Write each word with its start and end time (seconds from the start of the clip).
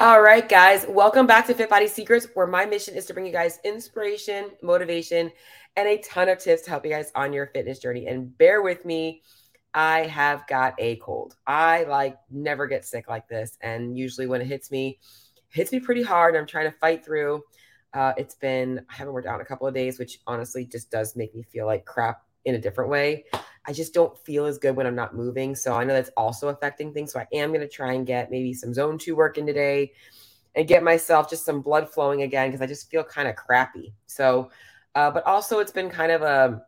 All 0.00 0.20
right, 0.20 0.48
guys, 0.48 0.86
welcome 0.88 1.24
back 1.24 1.46
to 1.46 1.54
Fit 1.54 1.70
Body 1.70 1.86
Secrets, 1.86 2.26
where 2.34 2.48
my 2.48 2.66
mission 2.66 2.96
is 2.96 3.06
to 3.06 3.14
bring 3.14 3.26
you 3.26 3.32
guys 3.32 3.60
inspiration, 3.62 4.50
motivation, 4.60 5.30
and 5.76 5.86
a 5.86 5.98
ton 5.98 6.28
of 6.28 6.40
tips 6.40 6.62
to 6.62 6.70
help 6.70 6.84
you 6.84 6.90
guys 6.90 7.12
on 7.14 7.32
your 7.32 7.46
fitness 7.46 7.78
journey. 7.78 8.08
And 8.08 8.36
bear 8.36 8.62
with 8.62 8.84
me, 8.84 9.22
I 9.72 10.00
have 10.00 10.48
got 10.48 10.74
a 10.80 10.96
cold. 10.96 11.36
I 11.46 11.84
like 11.84 12.16
never 12.28 12.66
get 12.66 12.84
sick 12.84 13.08
like 13.08 13.28
this, 13.28 13.56
and 13.60 13.96
usually 13.96 14.26
when 14.26 14.40
it 14.40 14.48
hits 14.48 14.72
me, 14.72 14.98
hits 15.50 15.70
me 15.70 15.78
pretty 15.78 16.02
hard. 16.02 16.34
I'm 16.34 16.46
trying 16.46 16.68
to 16.72 16.76
fight 16.78 17.04
through. 17.04 17.44
Uh, 17.92 18.14
it's 18.16 18.34
been 18.34 18.84
I 18.90 18.94
haven't 18.94 19.14
worked 19.14 19.28
out 19.28 19.36
in 19.36 19.42
a 19.42 19.46
couple 19.46 19.68
of 19.68 19.74
days, 19.74 20.00
which 20.00 20.18
honestly 20.26 20.66
just 20.66 20.90
does 20.90 21.14
make 21.14 21.32
me 21.36 21.44
feel 21.44 21.66
like 21.66 21.84
crap 21.84 22.20
in 22.44 22.56
a 22.56 22.60
different 22.60 22.90
way. 22.90 23.26
I 23.66 23.72
just 23.72 23.94
don't 23.94 24.16
feel 24.18 24.44
as 24.44 24.58
good 24.58 24.76
when 24.76 24.86
I'm 24.86 24.94
not 24.94 25.16
moving. 25.16 25.54
So 25.54 25.74
I 25.74 25.84
know 25.84 25.94
that's 25.94 26.10
also 26.16 26.48
affecting 26.48 26.92
things. 26.92 27.12
So 27.12 27.20
I 27.20 27.26
am 27.32 27.48
going 27.50 27.60
to 27.60 27.68
try 27.68 27.94
and 27.94 28.06
get 28.06 28.30
maybe 28.30 28.52
some 28.52 28.74
zone 28.74 28.98
two 28.98 29.16
work 29.16 29.38
in 29.38 29.46
today 29.46 29.92
and 30.54 30.68
get 30.68 30.82
myself 30.82 31.30
just 31.30 31.44
some 31.44 31.62
blood 31.62 31.88
flowing 31.88 32.22
again 32.22 32.48
because 32.48 32.60
I 32.60 32.66
just 32.66 32.90
feel 32.90 33.02
kind 33.02 33.26
of 33.26 33.36
crappy. 33.36 33.94
So, 34.06 34.50
uh, 34.94 35.10
but 35.10 35.26
also 35.26 35.58
it's 35.60 35.72
been 35.72 35.90
kind 35.90 36.12
of 36.12 36.22
a 36.22 36.62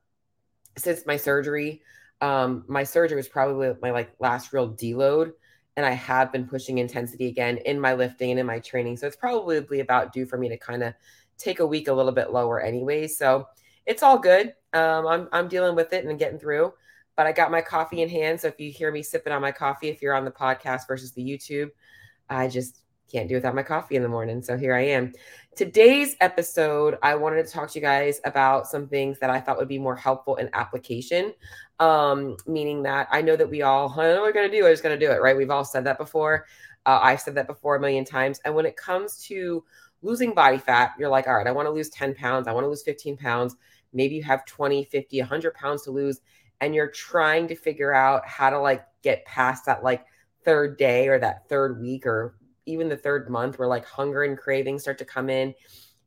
since 0.79 1.07
my 1.07 1.16
surgery. 1.16 1.83
Um, 2.21 2.65
my 2.66 2.83
surgery 2.83 3.16
was 3.16 3.29
probably 3.29 3.73
my 3.83 3.91
like 3.91 4.15
last 4.19 4.52
real 4.52 4.73
deload, 4.73 5.33
and 5.77 5.85
I 5.85 5.91
have 5.91 6.33
been 6.33 6.47
pushing 6.49 6.79
intensity 6.79 7.27
again 7.29 7.59
in 7.59 7.79
my 7.79 7.93
lifting 7.95 8.30
and 8.30 8.41
in 8.41 8.47
my 8.47 8.59
training. 8.59 8.97
So 8.97 9.07
it's 9.07 9.16
probably 9.16 9.80
about 9.80 10.13
due 10.13 10.24
for 10.24 10.38
me 10.38 10.49
to 10.49 10.57
kind 10.57 10.83
of 10.83 10.95
take 11.37 11.60
a 11.60 11.66
week 11.66 11.88
a 11.88 11.93
little 11.93 12.13
bit 12.13 12.33
lower 12.33 12.60
anyway. 12.60 13.07
So 13.07 13.47
it's 13.85 14.02
all 14.02 14.19
good. 14.19 14.55
Um, 14.73 15.07
I'm 15.07 15.29
I'm 15.30 15.49
dealing 15.49 15.77
with 15.77 15.93
it 15.93 16.05
and 16.05 16.19
getting 16.19 16.38
through 16.38 16.73
but 17.16 17.27
I 17.27 17.33
got 17.33 17.51
my 17.51 17.62
coffee 17.62 18.02
in 18.02 18.09
hand. 18.09 18.41
So 18.41 18.48
if 18.48 18.61
you 18.61 18.70
hear 18.70 18.93
me 18.93 19.02
sipping 19.02 19.33
on 19.33 19.43
my 19.43 19.52
coffee, 19.52 19.88
if 19.88 20.02
you're 20.02 20.15
on 20.15 20.24
the 20.24 20.30
podcast 20.30 20.87
versus 20.87 21.12
the 21.12 21.23
YouTube, 21.23 21.70
I 22.29 22.48
just 22.48 22.83
can't 23.11 23.29
do 23.29 23.37
without 23.37 23.55
my 23.55 23.62
coffee 23.62 23.97
in 23.97 24.02
the 24.02 24.09
morning. 24.09 24.43
So 24.43 24.57
here 24.57 24.74
I 24.74 24.82
am. 24.82 25.13
Today's 25.57 26.16
episode, 26.21 26.99
I 27.02 27.15
wanted 27.15 27.46
to 27.46 27.51
talk 27.51 27.71
to 27.71 27.79
you 27.79 27.82
guys 27.82 28.21
about 28.24 28.66
some 28.66 28.88
things 28.88 29.18
that 29.21 29.30
I 29.30 29.41
thought 29.41 29.57
would 29.57 29.68
be 29.68 29.79
more 29.79 29.96
helpful 29.96 30.37
in 30.37 30.51
application. 30.52 31.32
Um, 31.79 32.37
meaning 32.46 32.82
that 32.82 33.09
I 33.10 33.23
know 33.23 33.37
that 33.37 33.48
we 33.48 33.63
all, 33.63 33.88
I 33.98 34.09
know 34.09 34.15
what 34.16 34.23
we're 34.23 34.32
going 34.32 34.51
to 34.51 34.57
do, 34.57 34.66
I'm 34.66 34.73
just 34.73 34.82
going 34.82 34.98
to 34.98 35.07
do 35.07 35.13
it, 35.13 35.23
right? 35.23 35.37
We've 35.37 35.51
all 35.51 35.65
said 35.65 35.85
that 35.85 35.98
before. 35.98 36.46
Uh, 36.85 37.01
I've 37.02 37.21
said 37.21 37.35
that 37.37 37.46
before 37.46 37.76
a 37.76 37.80
million 37.80 38.04
times. 38.04 38.41
And 38.45 38.54
when 38.54 38.66
it 38.66 38.76
comes 38.76 39.19
to 39.24 39.65
losing 40.02 40.35
body 40.35 40.59
fat, 40.59 40.93
you're 40.98 41.09
like, 41.09 41.26
all 41.26 41.35
right, 41.35 41.46
I 41.46 41.52
want 41.52 41.66
to 41.66 41.73
lose 41.73 41.88
10 41.91 42.15
pounds. 42.15 42.46
I 42.46 42.52
want 42.52 42.65
to 42.65 42.69
lose 42.69 42.82
15 42.82 43.16
pounds. 43.16 43.57
Maybe 43.93 44.16
you 44.16 44.23
have 44.24 44.45
20, 44.45 44.85
50, 44.85 45.21
100 45.21 45.54
pounds 45.54 45.82
to 45.85 45.91
lose 45.91 46.21
and 46.60 46.74
you're 46.74 46.90
trying 46.90 47.49
to 47.49 47.54
figure 47.54 47.93
out 47.93 48.26
how 48.26 48.51
to 48.51 48.59
like 48.59 48.85
get 49.02 49.24
past 49.24 49.66
that 49.66 49.82
like 49.82 50.04
third 50.45 50.76
day 50.76 51.09
or 51.09 51.18
that 51.18 51.48
third 51.48 51.80
week 51.80 52.07
or 52.07 52.37
even 52.66 52.88
the 52.88 52.96
third 52.96 53.29
month 53.30 53.59
where 53.59 53.68
like 53.68 53.85
hunger 53.85 54.23
and 54.23 54.38
cravings 54.38 54.82
start 54.82 54.98
to 54.98 55.04
come 55.04 55.29
in 55.29 55.54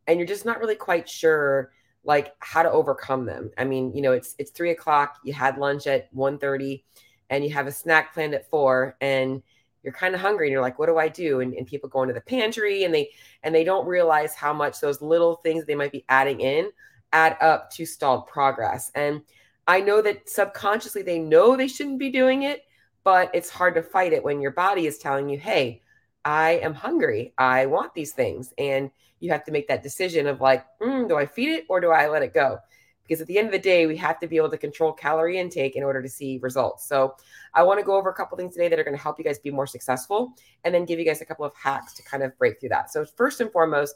and 0.07 0.17
you're 0.17 0.27
just 0.27 0.45
not 0.45 0.59
really 0.59 0.75
quite 0.75 1.07
sure 1.07 1.71
like 2.03 2.33
how 2.39 2.63
to 2.63 2.71
overcome 2.71 3.25
them. 3.25 3.51
I 3.57 3.65
mean 3.65 3.93
you 3.93 4.01
know 4.01 4.13
it's 4.13 4.35
it's 4.39 4.51
three 4.51 4.71
o'clock 4.71 5.17
you 5.23 5.33
had 5.33 5.57
lunch 5.57 5.87
at 5.87 6.13
1.30 6.15 6.83
and 7.29 7.43
you 7.43 7.51
have 7.51 7.67
a 7.67 7.71
snack 7.71 8.13
planned 8.13 8.33
at 8.33 8.49
four 8.49 8.95
and 9.01 9.43
you're 9.83 9.93
kind 9.93 10.13
of 10.13 10.19
hungry 10.21 10.47
and 10.47 10.51
you're 10.51 10.61
like 10.61 10.79
what 10.79 10.87
do 10.87 10.97
i 10.97 11.07
do? 11.07 11.41
And, 11.41 11.53
and 11.53 11.67
people 11.67 11.89
go 11.89 12.01
into 12.01 12.13
the 12.13 12.21
pantry 12.21 12.83
and 12.83 12.93
they 12.93 13.11
and 13.43 13.53
they 13.53 13.63
don't 13.63 13.87
realize 13.87 14.33
how 14.35 14.53
much 14.53 14.79
those 14.79 15.01
little 15.01 15.35
things 15.37 15.65
they 15.65 15.75
might 15.75 15.91
be 15.91 16.05
adding 16.09 16.41
in 16.41 16.71
add 17.13 17.37
up 17.41 17.71
to 17.71 17.85
stalled 17.85 18.27
progress. 18.27 18.91
And 18.95 19.21
I 19.69 19.81
know 19.81 20.01
that 20.01 20.27
subconsciously 20.27 21.03
they 21.03 21.19
know 21.19 21.55
they 21.55 21.67
shouldn't 21.67 21.99
be 21.99 22.09
doing 22.09 22.41
it, 22.41 22.63
but 23.03 23.29
it's 23.35 23.51
hard 23.51 23.75
to 23.75 23.83
fight 23.83 24.13
it 24.13 24.23
when 24.23 24.41
your 24.41 24.49
body 24.49 24.87
is 24.87 24.97
telling 24.97 25.29
you, 25.29 25.37
hey, 25.37 25.83
I 26.25 26.53
am 26.53 26.73
hungry. 26.73 27.35
I 27.37 27.67
want 27.67 27.93
these 27.93 28.11
things. 28.11 28.51
And 28.57 28.89
you 29.19 29.29
have 29.29 29.43
to 29.43 29.51
make 29.51 29.67
that 29.67 29.83
decision 29.83 30.25
of 30.25 30.41
like, 30.41 30.65
mm, 30.81 31.07
do 31.07 31.17
I 31.17 31.27
feed 31.27 31.49
it 31.49 31.65
or 31.69 31.79
do 31.79 31.91
I 31.91 32.09
let 32.09 32.23
it 32.23 32.33
go? 32.33 32.57
Because 33.03 33.21
at 33.21 33.27
the 33.27 33.37
end 33.37 33.45
of 33.45 33.51
the 33.51 33.59
day, 33.59 33.85
we 33.85 33.95
have 33.97 34.19
to 34.21 34.27
be 34.27 34.37
able 34.37 34.49
to 34.49 34.57
control 34.57 34.91
calorie 34.91 35.37
intake 35.37 35.75
in 35.75 35.83
order 35.83 36.01
to 36.01 36.09
see 36.09 36.39
results. 36.41 36.87
So 36.87 37.15
I 37.53 37.61
want 37.61 37.79
to 37.79 37.85
go 37.85 37.95
over 37.95 38.09
a 38.09 38.13
couple 38.15 38.39
things 38.39 38.55
today 38.55 38.69
that 38.69 38.79
are 38.79 38.83
going 38.83 38.97
to 38.97 39.01
help 39.01 39.19
you 39.19 39.23
guys 39.23 39.37
be 39.37 39.51
more 39.51 39.67
successful 39.67 40.33
and 40.63 40.73
then 40.73 40.83
give 40.83 40.97
you 40.97 41.05
guys 41.05 41.21
a 41.21 41.25
couple 41.25 41.45
of 41.45 41.53
hacks 41.53 41.93
to 41.93 42.03
kind 42.03 42.23
of 42.23 42.35
break 42.39 42.59
through 42.59 42.69
that. 42.69 42.89
So, 42.89 43.05
first 43.05 43.39
and 43.39 43.51
foremost, 43.51 43.93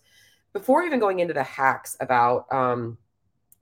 before 0.53 0.83
even 0.83 0.99
going 0.99 1.19
into 1.19 1.33
the 1.33 1.41
hacks 1.41 1.97
about 1.99 2.45
um, 2.53 2.99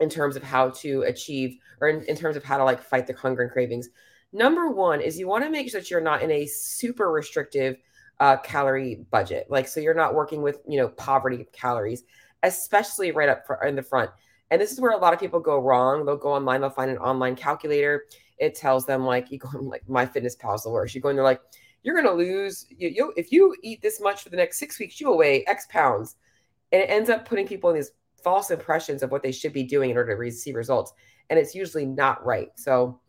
in 0.02 0.10
terms 0.10 0.36
of 0.36 0.44
how 0.44 0.70
to 0.70 1.04
achieve 1.04 1.58
or 1.80 1.88
in, 1.88 2.04
in 2.06 2.16
terms 2.16 2.36
of 2.36 2.44
how 2.44 2.58
to 2.58 2.64
like 2.64 2.82
fight 2.82 3.08
the 3.08 3.14
hunger 3.14 3.44
and 3.44 3.52
cravings. 3.52 3.90
Number 4.34 4.70
one 4.70 5.00
is 5.00 5.20
you 5.20 5.28
want 5.28 5.44
to 5.44 5.50
make 5.50 5.70
sure 5.70 5.80
that 5.80 5.90
you're 5.90 6.02
not 6.02 6.22
in 6.22 6.32
a 6.32 6.46
super 6.46 7.12
restrictive 7.12 7.78
uh, 8.20 8.38
calorie 8.38 9.06
budget. 9.12 9.48
Like, 9.50 9.68
so 9.68 9.80
you're 9.80 9.94
not 9.94 10.14
working 10.14 10.42
with, 10.42 10.60
you 10.68 10.78
know, 10.78 10.90
poverty 10.90 11.48
calories, 11.54 12.04
especially 12.44 13.12
right 13.12 13.30
up 13.30 13.46
in 13.66 13.76
the 13.76 13.84
front. 13.84 14.12
And 14.52 14.62
this 14.62 14.72
is 14.72 14.80
where 14.80 14.92
a 14.92 14.98
lot 14.98 15.14
of 15.14 15.20
people 15.20 15.40
go 15.40 15.60
wrong. 15.60 16.06
They'll 16.06 16.18
go 16.18 16.34
online, 16.34 16.62
they'll 16.62 16.70
find 16.70 16.92
an 16.92 16.98
online 16.98 17.36
calculator. 17.36 18.06
It 18.38 18.56
tells 18.56 18.86
them 18.86 19.06
like 19.06 19.32
you 19.32 19.38
go 19.38 19.50
like 19.60 19.86
MyFitnessPal's 19.88 20.64
the 20.64 20.70
worst. 20.70 20.94
You 20.94 21.02
go 21.02 21.10
in 21.10 21.16
there 21.16 21.24
like 21.24 21.42
you're 21.84 21.96
gonna 21.96 22.16
lose 22.16 22.68
you, 22.70 22.90
you 22.90 23.14
if 23.16 23.32
you 23.32 23.56
eat 23.64 23.82
this 23.82 24.02
much 24.02 24.24
for 24.24 24.30
the 24.30 24.38
next 24.38 24.60
six 24.60 24.78
weeks, 24.80 25.00
you 25.00 25.08
will 25.08 25.18
weigh 25.18 25.46
X 25.46 25.68
pounds. 25.70 26.16
And 26.72 26.82
it 26.82 26.90
ends 26.90 27.10
up 27.10 27.28
putting 27.28 27.48
people 27.48 27.70
in 27.70 27.76
these 27.76 27.92
false 28.24 28.52
impressions 28.52 29.04
of 29.04 29.12
what 29.12 29.24
they 29.24 29.32
should 29.32 29.54
be 29.54 29.64
doing 29.64 29.90
in 29.90 29.98
order 29.98 30.16
to 30.16 30.32
see 30.32 30.54
results. 30.54 30.94
And 31.30 31.40
it's 31.40 31.56
usually 31.56 31.86
not 31.86 32.26
right. 32.26 32.50
So, 32.56 33.00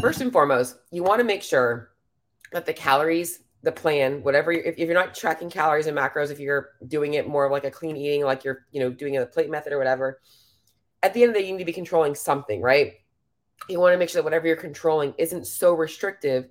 first 0.00 0.20
and 0.20 0.32
foremost, 0.32 0.76
you 0.90 1.02
want 1.02 1.20
to 1.20 1.24
make 1.24 1.42
sure 1.42 1.90
that 2.52 2.66
the 2.66 2.72
calories, 2.72 3.40
the 3.62 3.72
plan, 3.72 4.22
whatever, 4.22 4.52
if, 4.52 4.74
if, 4.78 4.86
you're 4.86 4.94
not 4.94 5.14
tracking 5.14 5.50
calories 5.50 5.86
and 5.86 5.96
macros, 5.96 6.30
if 6.30 6.40
you're 6.40 6.70
doing 6.88 7.14
it 7.14 7.28
more 7.28 7.44
of 7.46 7.52
like 7.52 7.64
a 7.64 7.70
clean 7.70 7.96
eating, 7.96 8.24
like 8.24 8.44
you're, 8.44 8.66
you 8.72 8.80
know, 8.80 8.90
doing 8.90 9.16
a 9.16 9.26
plate 9.26 9.50
method 9.50 9.72
or 9.72 9.78
whatever, 9.78 10.20
at 11.02 11.14
the 11.14 11.22
end 11.22 11.30
of 11.30 11.34
the 11.34 11.40
day, 11.40 11.46
you 11.46 11.52
need 11.52 11.58
to 11.58 11.64
be 11.64 11.72
controlling 11.72 12.14
something, 12.14 12.60
right? 12.60 12.94
You 13.68 13.80
want 13.80 13.94
to 13.94 13.98
make 13.98 14.08
sure 14.08 14.20
that 14.20 14.24
whatever 14.24 14.46
you're 14.46 14.56
controlling 14.56 15.14
isn't 15.18 15.46
so 15.46 15.74
restrictive 15.74 16.48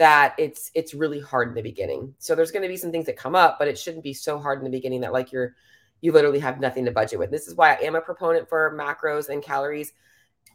that 0.00 0.34
it's 0.38 0.70
it's 0.74 0.94
really 0.94 1.20
hard 1.20 1.48
in 1.48 1.54
the 1.54 1.60
beginning. 1.62 2.14
So 2.18 2.34
there's 2.34 2.50
going 2.50 2.62
to 2.62 2.68
be 2.68 2.78
some 2.78 2.90
things 2.90 3.04
that 3.04 3.18
come 3.18 3.34
up, 3.34 3.58
but 3.58 3.68
it 3.68 3.78
shouldn't 3.78 4.02
be 4.02 4.14
so 4.14 4.38
hard 4.38 4.58
in 4.58 4.64
the 4.64 4.70
beginning 4.70 5.02
that 5.02 5.12
like 5.12 5.30
you're 5.30 5.54
you 6.00 6.10
literally 6.12 6.38
have 6.38 6.58
nothing 6.58 6.86
to 6.86 6.90
budget 6.90 7.18
with. 7.18 7.30
This 7.30 7.46
is 7.46 7.54
why 7.54 7.74
I 7.74 7.82
am 7.82 7.94
a 7.94 8.00
proponent 8.00 8.48
for 8.48 8.74
macros 8.74 9.28
and 9.28 9.42
calories 9.42 9.92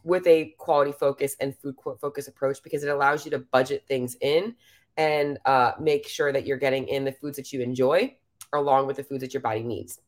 with 0.02 0.26
a 0.26 0.52
quality 0.58 0.90
focus 0.90 1.36
and 1.38 1.56
food 1.56 1.76
focus 2.00 2.26
approach 2.26 2.60
because 2.64 2.82
it 2.82 2.88
allows 2.88 3.24
you 3.24 3.30
to 3.30 3.38
budget 3.38 3.84
things 3.86 4.16
in 4.20 4.56
and 4.96 5.38
uh, 5.44 5.72
make 5.78 6.08
sure 6.08 6.32
that 6.32 6.44
you're 6.44 6.56
getting 6.56 6.88
in 6.88 7.04
the 7.04 7.12
foods 7.12 7.36
that 7.36 7.52
you 7.52 7.60
enjoy 7.60 8.12
along 8.52 8.88
with 8.88 8.96
the 8.96 9.04
foods 9.04 9.20
that 9.20 9.32
your 9.32 9.42
body 9.42 9.62
needs. 9.62 10.00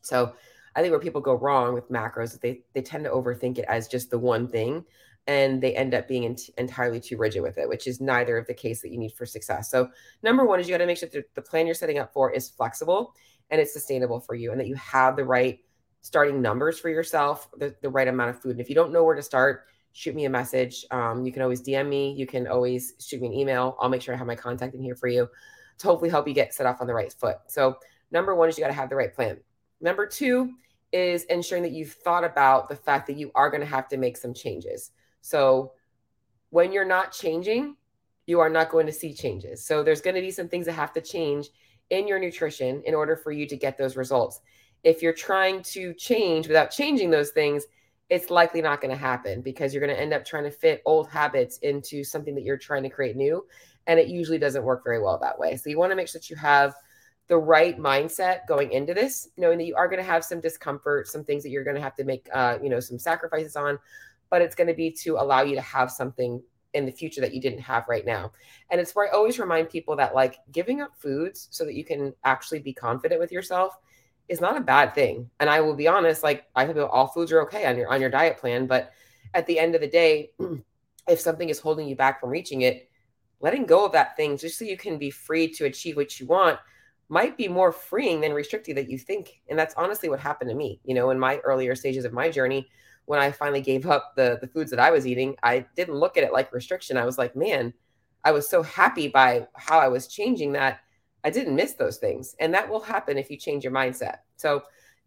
So 0.00 0.34
I 0.74 0.80
think 0.80 0.90
where 0.90 0.98
people 0.98 1.20
go 1.20 1.34
wrong 1.34 1.72
with 1.72 1.88
macros, 1.88 2.40
they 2.40 2.62
they 2.72 2.82
tend 2.82 3.04
to 3.04 3.10
overthink 3.10 3.58
it 3.58 3.64
as 3.68 3.86
just 3.86 4.10
the 4.10 4.18
one 4.18 4.48
thing 4.48 4.84
and 5.26 5.60
they 5.60 5.74
end 5.74 5.94
up 5.94 6.06
being 6.06 6.24
ent- 6.24 6.50
entirely 6.58 7.00
too 7.00 7.16
rigid 7.16 7.42
with 7.42 7.58
it, 7.58 7.68
which 7.68 7.86
is 7.86 8.00
neither 8.00 8.38
of 8.38 8.46
the 8.46 8.54
case 8.54 8.82
that 8.82 8.90
you 8.90 8.98
need 8.98 9.12
for 9.12 9.26
success. 9.26 9.70
So, 9.70 9.90
number 10.22 10.44
one 10.44 10.60
is 10.60 10.68
you 10.68 10.74
got 10.74 10.78
to 10.78 10.86
make 10.86 10.98
sure 10.98 11.08
that 11.08 11.34
the 11.34 11.42
plan 11.42 11.66
you're 11.66 11.74
setting 11.74 11.98
up 11.98 12.12
for 12.12 12.30
is 12.32 12.48
flexible 12.48 13.14
and 13.50 13.60
it's 13.60 13.72
sustainable 13.72 14.20
for 14.20 14.34
you, 14.34 14.50
and 14.52 14.60
that 14.60 14.66
you 14.66 14.74
have 14.74 15.16
the 15.16 15.24
right 15.24 15.60
starting 16.00 16.40
numbers 16.40 16.78
for 16.78 16.88
yourself, 16.88 17.48
the, 17.58 17.74
the 17.82 17.88
right 17.88 18.08
amount 18.08 18.30
of 18.30 18.40
food. 18.40 18.52
And 18.52 18.60
if 18.60 18.68
you 18.68 18.74
don't 18.74 18.92
know 18.92 19.04
where 19.04 19.14
to 19.14 19.22
start, 19.22 19.66
shoot 19.92 20.14
me 20.14 20.24
a 20.24 20.30
message. 20.30 20.84
Um, 20.90 21.24
you 21.24 21.32
can 21.32 21.42
always 21.42 21.62
DM 21.62 21.88
me. 21.88 22.12
You 22.12 22.26
can 22.26 22.46
always 22.46 22.94
shoot 23.00 23.20
me 23.20 23.28
an 23.28 23.34
email. 23.34 23.76
I'll 23.80 23.88
make 23.88 24.02
sure 24.02 24.14
I 24.14 24.18
have 24.18 24.26
my 24.26 24.36
contact 24.36 24.74
in 24.74 24.82
here 24.82 24.94
for 24.94 25.08
you 25.08 25.28
to 25.78 25.86
hopefully 25.86 26.10
help 26.10 26.28
you 26.28 26.34
get 26.34 26.54
set 26.54 26.66
off 26.66 26.80
on 26.80 26.86
the 26.86 26.94
right 26.94 27.12
foot. 27.12 27.36
So, 27.48 27.78
number 28.10 28.34
one 28.34 28.48
is 28.48 28.56
you 28.56 28.62
got 28.62 28.68
to 28.68 28.74
have 28.74 28.88
the 28.88 28.96
right 28.96 29.12
plan. 29.12 29.38
Number 29.80 30.06
two 30.06 30.52
is 30.92 31.24
ensuring 31.24 31.62
that 31.64 31.72
you've 31.72 31.92
thought 31.92 32.24
about 32.24 32.68
the 32.68 32.76
fact 32.76 33.06
that 33.08 33.16
you 33.16 33.30
are 33.34 33.50
going 33.50 33.60
to 33.60 33.66
have 33.66 33.88
to 33.88 33.96
make 33.96 34.16
some 34.16 34.32
changes. 34.32 34.92
So 35.20 35.72
when 36.50 36.72
you're 36.72 36.84
not 36.84 37.12
changing, 37.12 37.76
you 38.26 38.40
are 38.40 38.50
not 38.50 38.70
going 38.70 38.86
to 38.86 38.92
see 38.92 39.14
changes. 39.14 39.64
So 39.64 39.82
there's 39.82 40.00
going 40.00 40.16
to 40.16 40.20
be 40.20 40.30
some 40.30 40.48
things 40.48 40.66
that 40.66 40.72
have 40.72 40.92
to 40.94 41.00
change 41.00 41.48
in 41.90 42.08
your 42.08 42.18
nutrition 42.18 42.82
in 42.84 42.94
order 42.94 43.16
for 43.16 43.30
you 43.30 43.46
to 43.46 43.56
get 43.56 43.78
those 43.78 43.96
results. 43.96 44.40
If 44.82 45.02
you're 45.02 45.12
trying 45.12 45.62
to 45.64 45.94
change 45.94 46.48
without 46.48 46.70
changing 46.70 47.10
those 47.10 47.30
things, 47.30 47.66
it's 48.08 48.30
likely 48.30 48.62
not 48.62 48.80
going 48.80 48.92
to 48.92 49.00
happen 49.00 49.40
because 49.40 49.72
you're 49.72 49.84
going 49.84 49.94
to 49.94 50.00
end 50.00 50.12
up 50.12 50.24
trying 50.24 50.44
to 50.44 50.50
fit 50.50 50.82
old 50.86 51.08
habits 51.08 51.58
into 51.58 52.04
something 52.04 52.34
that 52.34 52.44
you're 52.44 52.56
trying 52.56 52.84
to 52.84 52.88
create 52.88 53.16
new. 53.16 53.44
And 53.86 53.98
it 53.98 54.08
usually 54.08 54.38
doesn't 54.38 54.64
work 54.64 54.84
very 54.84 55.00
well 55.00 55.18
that 55.18 55.38
way. 55.38 55.56
So 55.56 55.70
you 55.70 55.78
want 55.78 55.90
to 55.90 55.96
make 55.96 56.08
sure 56.08 56.20
that 56.20 56.30
you 56.30 56.36
have 56.36 56.74
the 57.28 57.36
right 57.36 57.78
mindset 57.78 58.46
going 58.46 58.70
into 58.70 58.94
this, 58.94 59.28
knowing 59.36 59.58
that 59.58 59.64
you 59.64 59.74
are 59.74 59.88
going 59.88 59.98
to 59.98 60.08
have 60.08 60.24
some 60.24 60.40
discomfort, 60.40 61.08
some 61.08 61.24
things 61.24 61.42
that 61.42 61.50
you're 61.50 61.64
going 61.64 61.76
to 61.76 61.82
have 61.82 61.96
to 61.96 62.04
make, 62.04 62.28
uh, 62.32 62.58
you 62.62 62.68
know, 62.68 62.78
some 62.78 62.98
sacrifices 62.98 63.56
on, 63.56 63.78
but 64.30 64.42
it's 64.42 64.54
going 64.54 64.68
to 64.68 64.74
be 64.74 64.90
to 64.90 65.16
allow 65.16 65.42
you 65.42 65.54
to 65.54 65.60
have 65.60 65.90
something 65.90 66.42
in 66.74 66.84
the 66.84 66.92
future 66.92 67.20
that 67.20 67.34
you 67.34 67.40
didn't 67.40 67.60
have 67.60 67.88
right 67.88 68.04
now. 68.04 68.32
And 68.70 68.80
it's 68.80 68.94
where 68.94 69.08
I 69.08 69.16
always 69.16 69.38
remind 69.38 69.70
people 69.70 69.96
that 69.96 70.14
like 70.14 70.38
giving 70.52 70.80
up 70.80 70.92
foods 70.96 71.48
so 71.50 71.64
that 71.64 71.74
you 71.74 71.84
can 71.84 72.12
actually 72.24 72.60
be 72.60 72.72
confident 72.72 73.20
with 73.20 73.32
yourself 73.32 73.76
is 74.28 74.40
not 74.40 74.56
a 74.56 74.60
bad 74.60 74.94
thing. 74.94 75.30
And 75.40 75.48
I 75.48 75.60
will 75.60 75.74
be 75.74 75.88
honest, 75.88 76.22
like 76.22 76.44
I 76.54 76.66
think 76.66 76.78
all 76.78 77.08
foods 77.08 77.32
are 77.32 77.42
okay 77.42 77.64
on 77.66 77.76
your 77.76 77.88
on 77.88 78.00
your 78.00 78.10
diet 78.10 78.38
plan, 78.38 78.66
but 78.66 78.92
at 79.34 79.46
the 79.46 79.58
end 79.58 79.74
of 79.74 79.80
the 79.80 79.88
day, 79.88 80.30
if 81.08 81.20
something 81.20 81.48
is 81.48 81.60
holding 81.60 81.88
you 81.88 81.96
back 81.96 82.20
from 82.20 82.30
reaching 82.30 82.62
it, 82.62 82.88
letting 83.40 83.66
go 83.66 83.84
of 83.84 83.92
that 83.92 84.16
thing 84.16 84.36
just 84.36 84.58
so 84.58 84.64
you 84.64 84.76
can 84.76 84.98
be 84.98 85.10
free 85.10 85.48
to 85.52 85.66
achieve 85.66 85.96
what 85.96 86.18
you 86.18 86.26
want 86.26 86.58
might 87.08 87.36
be 87.36 87.46
more 87.46 87.70
freeing 87.70 88.20
than 88.20 88.32
restrictive 88.32 88.74
that 88.74 88.90
you 88.90 88.98
think. 88.98 89.40
And 89.48 89.58
that's 89.58 89.74
honestly 89.76 90.08
what 90.08 90.18
happened 90.18 90.50
to 90.50 90.56
me. 90.56 90.80
You 90.84 90.94
know, 90.94 91.10
in 91.10 91.18
my 91.18 91.38
earlier 91.38 91.74
stages 91.76 92.04
of 92.04 92.12
my 92.12 92.30
journey, 92.30 92.68
when 93.06 93.20
I 93.20 93.32
finally 93.32 93.60
gave 93.62 93.86
up 93.86 94.14
the 94.16 94.38
the 94.40 94.48
foods 94.48 94.70
that 94.70 94.80
I 94.80 94.90
was 94.90 95.06
eating, 95.06 95.36
I 95.42 95.66
didn't 95.74 95.94
look 95.94 96.16
at 96.16 96.24
it 96.24 96.32
like 96.32 96.52
restriction. 96.52 96.96
I 96.96 97.04
was 97.04 97.18
like, 97.18 97.34
man, 97.34 97.72
I 98.24 98.32
was 98.32 98.48
so 98.48 98.62
happy 98.62 99.08
by 99.08 99.46
how 99.54 99.78
I 99.78 99.88
was 99.88 100.08
changing 100.08 100.52
that 100.52 100.80
I 101.24 101.30
didn't 101.30 101.56
miss 101.56 101.72
those 101.74 101.96
things. 101.96 102.36
And 102.40 102.52
that 102.54 102.68
will 102.68 102.80
happen 102.80 103.18
if 103.18 103.30
you 103.30 103.36
change 103.36 103.64
your 103.64 103.72
mindset. 103.72 104.18
So, 104.36 104.62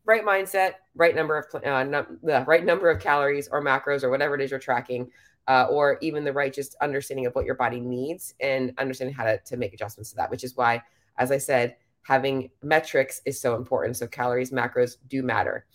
right 0.06 0.26
mindset, 0.26 0.76
right 0.96 1.16
number 1.16 1.38
of 1.38 1.64
uh, 1.64 1.84
num- 1.84 2.20
the 2.24 2.44
right 2.48 2.66
number 2.66 2.90
of 2.90 3.00
calories 3.02 3.48
or 3.50 3.64
macros 3.64 4.04
or 4.04 4.10
whatever 4.10 4.36
it 4.36 4.42
is 4.42 4.52
you're 4.52 4.60
tracking, 4.60 5.12
uh, 5.48 5.68
or 5.70 5.98
even 6.02 6.24
the 6.24 6.34
right 6.34 6.54
just 6.54 6.76
understanding 6.82 7.26
of 7.26 7.36
what 7.36 7.46
your 7.46 7.56
body 7.56 7.80
needs 7.80 8.34
and 8.40 8.74
understanding 8.78 9.16
how 9.16 9.24
to, 9.24 9.38
to 9.40 9.58
make 9.58 9.74
adjustments 9.74 10.10
to 10.12 10.16
that. 10.16 10.32
Which 10.32 10.44
is 10.44 10.56
why, 10.56 10.82
as 11.18 11.32
I 11.32 11.38
said, 11.38 11.76
having 12.04 12.50
metrics 12.64 13.22
is 13.26 13.40
so 13.40 13.56
important. 13.56 13.98
So 13.98 14.08
calories, 14.08 14.52
macros 14.52 14.98
do 15.08 15.24
matter. 15.24 15.66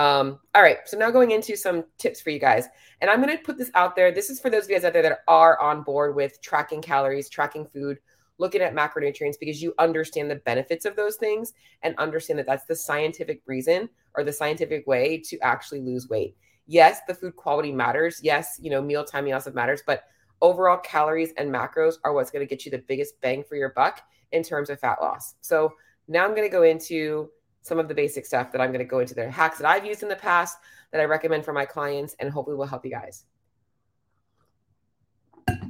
Um, 0.00 0.38
all 0.54 0.62
right, 0.62 0.78
so 0.86 0.96
now 0.96 1.10
going 1.10 1.30
into 1.30 1.54
some 1.58 1.84
tips 1.98 2.22
for 2.22 2.30
you 2.30 2.38
guys. 2.38 2.68
And 3.02 3.10
I'm 3.10 3.20
going 3.20 3.36
to 3.36 3.44
put 3.44 3.58
this 3.58 3.70
out 3.74 3.94
there. 3.94 4.10
This 4.10 4.30
is 4.30 4.40
for 4.40 4.48
those 4.48 4.64
of 4.64 4.70
you 4.70 4.76
guys 4.76 4.86
out 4.86 4.94
there 4.94 5.02
that 5.02 5.18
are 5.28 5.60
on 5.60 5.82
board 5.82 6.16
with 6.16 6.40
tracking 6.40 6.80
calories, 6.80 7.28
tracking 7.28 7.66
food, 7.66 7.98
looking 8.38 8.62
at 8.62 8.74
macronutrients 8.74 9.38
because 9.38 9.62
you 9.62 9.74
understand 9.78 10.30
the 10.30 10.36
benefits 10.36 10.86
of 10.86 10.96
those 10.96 11.16
things 11.16 11.52
and 11.82 11.94
understand 11.98 12.38
that 12.38 12.46
that's 12.46 12.64
the 12.64 12.74
scientific 12.74 13.42
reason 13.44 13.90
or 14.14 14.24
the 14.24 14.32
scientific 14.32 14.86
way 14.86 15.18
to 15.18 15.38
actually 15.40 15.82
lose 15.82 16.08
weight. 16.08 16.34
Yes, 16.66 17.00
the 17.06 17.12
food 17.12 17.36
quality 17.36 17.70
matters. 17.70 18.20
Yes, 18.22 18.58
you 18.62 18.70
know, 18.70 18.80
meal 18.80 19.04
timing 19.04 19.34
also 19.34 19.52
matters, 19.52 19.82
but 19.86 20.04
overall 20.40 20.78
calories 20.78 21.34
and 21.36 21.52
macros 21.52 21.96
are 22.04 22.14
what's 22.14 22.30
going 22.30 22.46
to 22.46 22.48
get 22.48 22.64
you 22.64 22.70
the 22.70 22.78
biggest 22.88 23.20
bang 23.20 23.44
for 23.46 23.56
your 23.56 23.74
buck 23.76 24.00
in 24.32 24.42
terms 24.42 24.70
of 24.70 24.80
fat 24.80 24.96
loss. 25.02 25.34
So 25.42 25.74
now 26.08 26.24
I'm 26.24 26.34
going 26.34 26.48
to 26.48 26.52
go 26.52 26.62
into 26.62 27.28
some 27.62 27.78
of 27.78 27.88
the 27.88 27.94
basic 27.94 28.26
stuff 28.26 28.52
that 28.52 28.60
I'm 28.60 28.70
going 28.70 28.80
to 28.80 28.84
go 28.84 29.00
into 29.00 29.14
there, 29.14 29.30
hacks 29.30 29.58
that 29.58 29.66
I've 29.66 29.84
used 29.84 30.02
in 30.02 30.08
the 30.08 30.16
past 30.16 30.58
that 30.92 31.00
I 31.00 31.04
recommend 31.04 31.44
for 31.44 31.52
my 31.52 31.64
clients 31.64 32.16
and 32.18 32.30
hopefully 32.30 32.56
will 32.56 32.66
help 32.66 32.84
you 32.84 32.90
guys. 32.90 33.24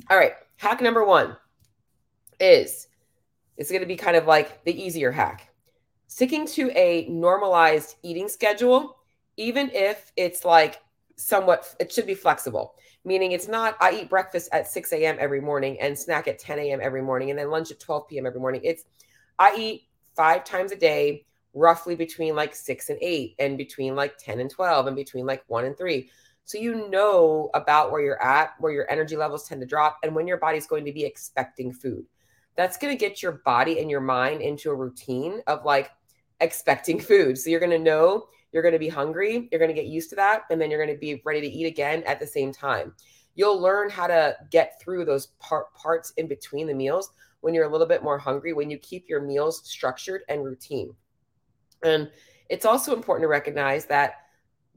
All 0.08 0.16
right, 0.16 0.32
hack 0.56 0.80
number 0.80 1.04
one 1.04 1.36
is 2.38 2.88
it's 3.56 3.70
going 3.70 3.82
to 3.82 3.86
be 3.86 3.96
kind 3.96 4.16
of 4.16 4.26
like 4.26 4.64
the 4.64 4.82
easier 4.82 5.10
hack. 5.10 5.48
Sticking 6.06 6.46
to 6.48 6.70
a 6.76 7.06
normalized 7.08 7.96
eating 8.02 8.28
schedule, 8.28 8.96
even 9.36 9.70
if 9.72 10.12
it's 10.16 10.44
like 10.44 10.80
somewhat, 11.16 11.74
it 11.78 11.92
should 11.92 12.06
be 12.06 12.14
flexible 12.14 12.74
meaning 13.04 13.32
it's 13.32 13.48
not 13.48 13.76
I 13.80 13.92
eat 13.92 14.10
breakfast 14.10 14.48
at 14.52 14.68
6 14.68 14.92
a.m. 14.92 15.16
every 15.18 15.40
morning 15.40 15.78
and 15.80 15.98
snack 15.98 16.28
at 16.28 16.38
10 16.38 16.58
a.m. 16.58 16.80
every 16.82 17.02
morning 17.02 17.30
and 17.30 17.38
then 17.38 17.50
lunch 17.50 17.70
at 17.70 17.80
12 17.80 18.08
p.m. 18.08 18.26
every 18.26 18.40
morning. 18.40 18.60
It's 18.64 18.84
I 19.38 19.56
eat 19.56 19.82
five 20.16 20.44
times 20.44 20.72
a 20.72 20.76
day, 20.76 21.26
roughly 21.54 21.94
between 21.94 22.34
like 22.34 22.54
six 22.54 22.88
and 22.88 22.98
eight, 23.00 23.34
and 23.38 23.58
between 23.58 23.96
like 23.96 24.16
10 24.18 24.40
and 24.40 24.50
12, 24.50 24.86
and 24.86 24.96
between 24.96 25.26
like 25.26 25.42
one 25.48 25.64
and 25.64 25.76
three. 25.76 26.10
So 26.44 26.58
you 26.58 26.88
know 26.88 27.50
about 27.54 27.92
where 27.92 28.00
you're 28.00 28.22
at, 28.22 28.54
where 28.58 28.72
your 28.72 28.90
energy 28.90 29.16
levels 29.16 29.46
tend 29.46 29.60
to 29.60 29.66
drop, 29.66 29.98
and 30.02 30.14
when 30.14 30.26
your 30.26 30.38
body's 30.38 30.66
going 30.66 30.84
to 30.84 30.92
be 30.92 31.04
expecting 31.04 31.72
food. 31.72 32.04
That's 32.56 32.76
going 32.76 32.92
to 32.92 32.98
get 32.98 33.22
your 33.22 33.32
body 33.44 33.80
and 33.80 33.90
your 33.90 34.00
mind 34.00 34.42
into 34.42 34.70
a 34.70 34.74
routine 34.74 35.42
of 35.46 35.64
like 35.64 35.90
expecting 36.40 37.00
food. 37.00 37.38
So 37.38 37.50
you're 37.50 37.60
going 37.60 37.70
to 37.70 37.78
know 37.78 38.26
you're 38.52 38.62
going 38.62 38.72
to 38.72 38.78
be 38.78 38.88
hungry. 38.88 39.48
You're 39.50 39.58
going 39.58 39.74
to 39.74 39.80
get 39.80 39.86
used 39.86 40.10
to 40.10 40.16
that. 40.16 40.42
And 40.50 40.60
then 40.60 40.70
you're 40.70 40.84
going 40.84 40.94
to 40.94 41.00
be 41.00 41.22
ready 41.24 41.40
to 41.40 41.46
eat 41.46 41.66
again 41.66 42.02
at 42.04 42.18
the 42.18 42.26
same 42.26 42.52
time. 42.52 42.94
You'll 43.34 43.60
learn 43.60 43.90
how 43.90 44.06
to 44.06 44.36
get 44.50 44.80
through 44.80 45.04
those 45.04 45.28
part, 45.38 45.72
parts 45.74 46.12
in 46.16 46.26
between 46.26 46.66
the 46.66 46.74
meals 46.74 47.10
when 47.40 47.54
you're 47.54 47.64
a 47.64 47.70
little 47.70 47.86
bit 47.86 48.02
more 48.02 48.18
hungry, 48.18 48.52
when 48.52 48.70
you 48.70 48.78
keep 48.78 49.08
your 49.08 49.20
meals 49.20 49.62
structured 49.64 50.22
and 50.28 50.44
routine. 50.44 50.94
And 51.82 52.10
it's 52.48 52.64
also 52.64 52.94
important 52.94 53.24
to 53.24 53.28
recognize 53.28 53.86
that 53.86 54.26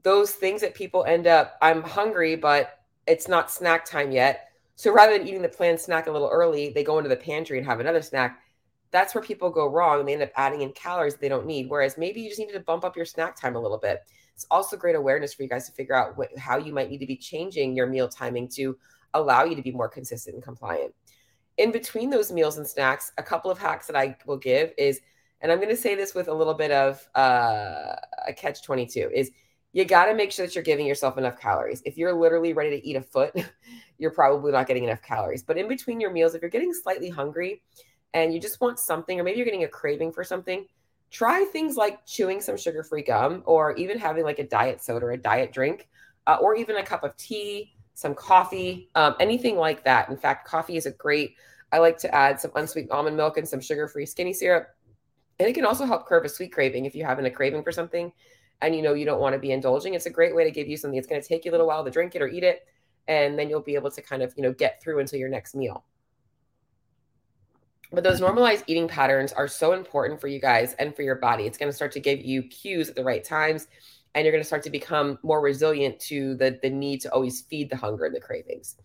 those 0.02 0.32
things 0.32 0.60
that 0.60 0.74
people 0.74 1.04
end 1.04 1.26
up, 1.26 1.56
I'm 1.62 1.82
hungry, 1.82 2.36
but 2.36 2.80
it's 3.06 3.28
not 3.28 3.50
snack 3.50 3.84
time 3.84 4.12
yet. 4.12 4.48
So 4.76 4.92
rather 4.92 5.16
than 5.16 5.26
eating 5.26 5.42
the 5.42 5.48
planned 5.48 5.80
snack 5.80 6.06
a 6.06 6.10
little 6.10 6.28
early, 6.28 6.70
they 6.70 6.84
go 6.84 6.98
into 6.98 7.08
the 7.08 7.16
pantry 7.16 7.58
and 7.58 7.66
have 7.66 7.80
another 7.80 8.02
snack 8.02 8.40
that's 8.94 9.12
where 9.12 9.24
people 9.24 9.50
go 9.50 9.66
wrong 9.66 9.98
and 9.98 10.08
they 10.08 10.12
end 10.12 10.22
up 10.22 10.30
adding 10.36 10.60
in 10.60 10.70
calories 10.70 11.16
they 11.16 11.28
don't 11.28 11.46
need. 11.46 11.68
Whereas 11.68 11.98
maybe 11.98 12.20
you 12.20 12.28
just 12.28 12.38
need 12.38 12.52
to 12.52 12.60
bump 12.60 12.84
up 12.84 12.94
your 12.94 13.04
snack 13.04 13.34
time 13.34 13.56
a 13.56 13.60
little 13.60 13.76
bit. 13.76 14.04
It's 14.36 14.46
also 14.52 14.76
great 14.76 14.94
awareness 14.94 15.34
for 15.34 15.42
you 15.42 15.48
guys 15.48 15.66
to 15.66 15.72
figure 15.72 15.96
out 15.96 16.16
what, 16.16 16.28
how 16.38 16.58
you 16.58 16.72
might 16.72 16.88
need 16.88 16.98
to 16.98 17.06
be 17.06 17.16
changing 17.16 17.74
your 17.74 17.88
meal 17.88 18.08
timing 18.08 18.46
to 18.50 18.78
allow 19.14 19.42
you 19.42 19.56
to 19.56 19.62
be 19.62 19.72
more 19.72 19.88
consistent 19.88 20.36
and 20.36 20.44
compliant. 20.44 20.94
In 21.58 21.72
between 21.72 22.08
those 22.08 22.30
meals 22.30 22.58
and 22.58 22.66
snacks, 22.66 23.10
a 23.18 23.22
couple 23.22 23.50
of 23.50 23.58
hacks 23.58 23.88
that 23.88 23.96
I 23.96 24.16
will 24.26 24.36
give 24.36 24.72
is, 24.78 25.00
and 25.44 25.52
I'm 25.52 25.58
going 25.58 25.68
to 25.68 25.76
say 25.76 25.94
this 25.94 26.14
with 26.14 26.28
a 26.28 26.32
little 26.32 26.54
bit 26.54 26.70
of 26.70 27.06
uh, 27.14 27.96
a 28.26 28.32
catch 28.34 28.62
22 28.62 29.10
is 29.12 29.30
you 29.74 29.84
got 29.84 30.06
to 30.06 30.14
make 30.14 30.32
sure 30.32 30.46
that 30.46 30.54
you're 30.54 30.64
giving 30.64 30.86
yourself 30.86 31.18
enough 31.18 31.38
calories. 31.38 31.82
If 31.84 31.98
you're 31.98 32.14
literally 32.14 32.54
ready 32.54 32.70
to 32.70 32.88
eat 32.88 32.96
a 32.96 33.02
foot, 33.02 33.34
you're 33.98 34.10
probably 34.10 34.52
not 34.52 34.66
getting 34.66 34.84
enough 34.84 35.02
calories. 35.02 35.42
But 35.42 35.58
in 35.58 35.68
between 35.68 36.00
your 36.00 36.10
meals, 36.10 36.34
if 36.34 36.40
you're 36.40 36.50
getting 36.50 36.72
slightly 36.72 37.10
hungry, 37.10 37.62
and 38.14 38.32
you 38.32 38.40
just 38.40 38.58
want 38.62 38.78
something, 38.78 39.20
or 39.20 39.22
maybe 39.22 39.36
you're 39.36 39.44
getting 39.44 39.64
a 39.64 39.68
craving 39.68 40.12
for 40.12 40.24
something, 40.24 40.64
try 41.10 41.44
things 41.44 41.76
like 41.76 42.06
chewing 42.06 42.40
some 42.40 42.56
sugar 42.56 42.82
free 42.82 43.02
gum 43.02 43.42
or 43.44 43.74
even 43.74 43.98
having 43.98 44.24
like 44.24 44.38
a 44.38 44.48
diet 44.48 44.82
soda 44.82 45.04
or 45.04 45.12
a 45.12 45.18
diet 45.18 45.52
drink, 45.52 45.90
uh, 46.26 46.38
or 46.40 46.54
even 46.54 46.76
a 46.76 46.82
cup 46.82 47.04
of 47.04 47.14
tea, 47.18 47.74
some 47.92 48.14
coffee, 48.14 48.88
um, 48.94 49.14
anything 49.20 49.58
like 49.58 49.84
that. 49.84 50.08
In 50.08 50.16
fact, 50.16 50.48
coffee 50.48 50.78
is 50.78 50.86
a 50.86 50.92
great, 50.92 51.34
I 51.70 51.80
like 51.80 51.98
to 51.98 52.14
add 52.14 52.40
some 52.40 52.52
unsweetened 52.54 52.92
almond 52.92 53.18
milk 53.18 53.36
and 53.36 53.46
some 53.46 53.60
sugar 53.60 53.88
free 53.88 54.06
skinny 54.06 54.32
syrup. 54.32 54.68
And 55.38 55.48
it 55.48 55.54
can 55.54 55.66
also 55.66 55.84
help 55.84 56.06
curb 56.06 56.24
a 56.24 56.28
sweet 56.28 56.52
craving 56.52 56.84
if 56.84 56.94
you're 56.94 57.08
having 57.08 57.26
a 57.26 57.30
craving 57.30 57.62
for 57.62 57.72
something 57.72 58.12
and 58.62 58.74
you 58.74 58.82
know 58.82 58.94
you 58.94 59.04
don't 59.04 59.20
want 59.20 59.34
to 59.34 59.38
be 59.38 59.52
indulging. 59.52 59.94
It's 59.94 60.06
a 60.06 60.10
great 60.10 60.34
way 60.34 60.44
to 60.44 60.50
give 60.50 60.68
you 60.68 60.76
something. 60.76 60.98
It's 60.98 61.06
going 61.06 61.20
to 61.20 61.26
take 61.26 61.44
you 61.44 61.50
a 61.50 61.52
little 61.52 61.66
while 61.66 61.84
to 61.84 61.90
drink 61.90 62.14
it 62.14 62.22
or 62.22 62.28
eat 62.28 62.44
it. 62.44 62.66
And 63.08 63.38
then 63.38 63.50
you'll 63.50 63.60
be 63.60 63.74
able 63.74 63.90
to 63.90 64.00
kind 64.00 64.22
of, 64.22 64.32
you 64.36 64.42
know, 64.42 64.52
get 64.52 64.80
through 64.82 65.00
until 65.00 65.18
your 65.18 65.28
next 65.28 65.54
meal. 65.54 65.84
But 67.92 68.02
those 68.02 68.20
normalized 68.20 68.64
eating 68.66 68.88
patterns 68.88 69.32
are 69.32 69.46
so 69.46 69.72
important 69.72 70.20
for 70.20 70.28
you 70.28 70.40
guys 70.40 70.74
and 70.78 70.96
for 70.96 71.02
your 71.02 71.16
body. 71.16 71.44
It's 71.44 71.58
going 71.58 71.70
to 71.70 71.76
start 71.76 71.92
to 71.92 72.00
give 72.00 72.24
you 72.24 72.42
cues 72.44 72.88
at 72.88 72.96
the 72.96 73.04
right 73.04 73.22
times, 73.22 73.68
and 74.14 74.24
you're 74.24 74.32
going 74.32 74.42
to 74.42 74.46
start 74.46 74.62
to 74.64 74.70
become 74.70 75.18
more 75.22 75.40
resilient 75.40 76.00
to 76.00 76.34
the, 76.36 76.58
the 76.62 76.70
need 76.70 77.02
to 77.02 77.12
always 77.12 77.42
feed 77.42 77.70
the 77.70 77.76
hunger 77.76 78.06
and 78.06 78.14
the 78.14 78.20
cravings. 78.20 78.76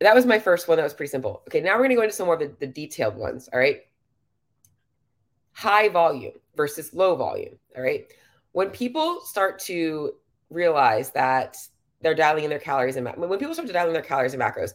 That 0.00 0.14
was 0.14 0.26
my 0.26 0.38
first 0.38 0.68
one. 0.68 0.76
That 0.76 0.84
was 0.84 0.94
pretty 0.94 1.10
simple. 1.10 1.42
Okay, 1.48 1.60
now 1.60 1.72
we're 1.74 1.84
going 1.84 1.90
to 1.90 1.96
go 1.96 2.02
into 2.02 2.14
some 2.14 2.26
more 2.26 2.34
of 2.34 2.40
the, 2.40 2.54
the 2.58 2.66
detailed 2.66 3.16
ones. 3.16 3.48
All 3.52 3.58
right. 3.58 3.80
High 5.58 5.88
volume 5.88 6.34
versus 6.54 6.94
low 6.94 7.16
volume. 7.16 7.58
All 7.76 7.82
right. 7.82 8.06
When 8.52 8.70
people 8.70 9.20
start 9.22 9.58
to 9.62 10.12
realize 10.50 11.10
that 11.10 11.56
they're 12.00 12.14
dialing 12.14 12.44
in 12.44 12.50
their 12.50 12.60
calories 12.60 12.94
and 12.94 13.04
when 13.16 13.40
people 13.40 13.54
start 13.54 13.66
to 13.66 13.72
dial 13.74 13.88
in 13.88 13.92
their 13.92 14.00
calories 14.00 14.34
and 14.34 14.40
macros, 14.40 14.70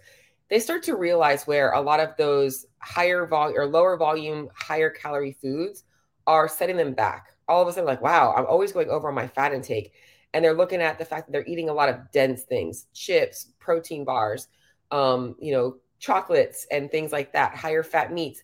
they 0.50 0.60
start 0.60 0.84
to 0.84 0.98
realize 0.98 1.48
where 1.48 1.72
a 1.72 1.80
lot 1.80 2.02
of 2.02 2.10
those 2.18 2.66
higher 2.80 3.26
volume 3.26 3.58
or 3.58 3.66
lower 3.66 3.96
volume, 3.96 4.50
higher 4.54 4.90
calorie 4.90 5.38
foods 5.42 5.86
are 6.28 6.50
setting 6.50 6.76
them 6.76 6.94
back. 6.94 7.28
All 7.48 7.62
of 7.62 7.68
a 7.70 7.72
sudden, 7.72 7.88
like, 7.88 8.02
wow, 8.02 8.34
I'm 8.36 8.46
always 8.46 8.74
going 8.74 8.90
over 8.90 9.08
on 9.08 9.16
my 9.16 9.28
fat 9.28 9.54
intake. 9.54 9.94
And 10.34 10.44
they're 10.44 10.54
looking 10.54 10.82
at 10.82 11.00
the 11.00 11.06
fact 11.06 11.28
that 11.28 11.32
they're 11.32 11.48
eating 11.48 11.70
a 11.70 11.74
lot 11.74 11.88
of 11.88 12.12
dense 12.12 12.44
things, 12.44 12.88
chips, 12.94 13.54
protein 13.58 14.04
bars, 14.04 14.50
um, 14.92 15.38
you 15.40 15.54
know, 15.54 15.78
chocolates 16.00 16.68
and 16.72 16.92
things 16.92 17.14
like 17.14 17.32
that, 17.32 17.56
higher 17.56 17.84
fat 17.84 18.12
meats. 18.12 18.44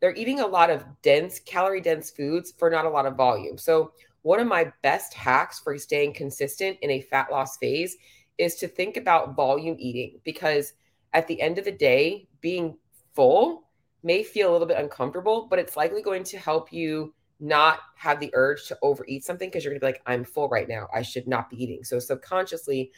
They're 0.00 0.14
eating 0.14 0.40
a 0.40 0.46
lot 0.46 0.70
of 0.70 0.84
dense, 1.02 1.40
calorie 1.40 1.80
dense 1.80 2.10
foods 2.10 2.52
for 2.56 2.70
not 2.70 2.84
a 2.84 2.90
lot 2.90 3.06
of 3.06 3.16
volume. 3.16 3.58
So, 3.58 3.92
one 4.22 4.40
of 4.40 4.46
my 4.46 4.72
best 4.82 5.14
hacks 5.14 5.60
for 5.60 5.78
staying 5.78 6.12
consistent 6.12 6.76
in 6.82 6.90
a 6.90 7.00
fat 7.00 7.30
loss 7.30 7.56
phase 7.56 7.96
is 8.36 8.56
to 8.56 8.68
think 8.68 8.96
about 8.96 9.36
volume 9.36 9.76
eating 9.78 10.20
because 10.24 10.74
at 11.12 11.26
the 11.26 11.40
end 11.40 11.58
of 11.58 11.64
the 11.64 11.72
day, 11.72 12.28
being 12.40 12.76
full 13.14 13.64
may 14.02 14.22
feel 14.22 14.50
a 14.50 14.52
little 14.52 14.66
bit 14.66 14.78
uncomfortable, 14.78 15.46
but 15.48 15.58
it's 15.58 15.76
likely 15.76 16.02
going 16.02 16.24
to 16.24 16.38
help 16.38 16.72
you 16.72 17.14
not 17.40 17.80
have 17.96 18.20
the 18.20 18.30
urge 18.34 18.66
to 18.66 18.78
overeat 18.82 19.24
something 19.24 19.48
because 19.48 19.64
you're 19.64 19.72
going 19.72 19.80
to 19.80 19.86
be 19.86 19.92
like, 19.92 20.02
I'm 20.06 20.24
full 20.24 20.48
right 20.48 20.68
now. 20.68 20.88
I 20.92 21.02
should 21.02 21.26
not 21.26 21.50
be 21.50 21.62
eating. 21.62 21.84
So 21.84 21.98
subconsciously, 21.98 22.92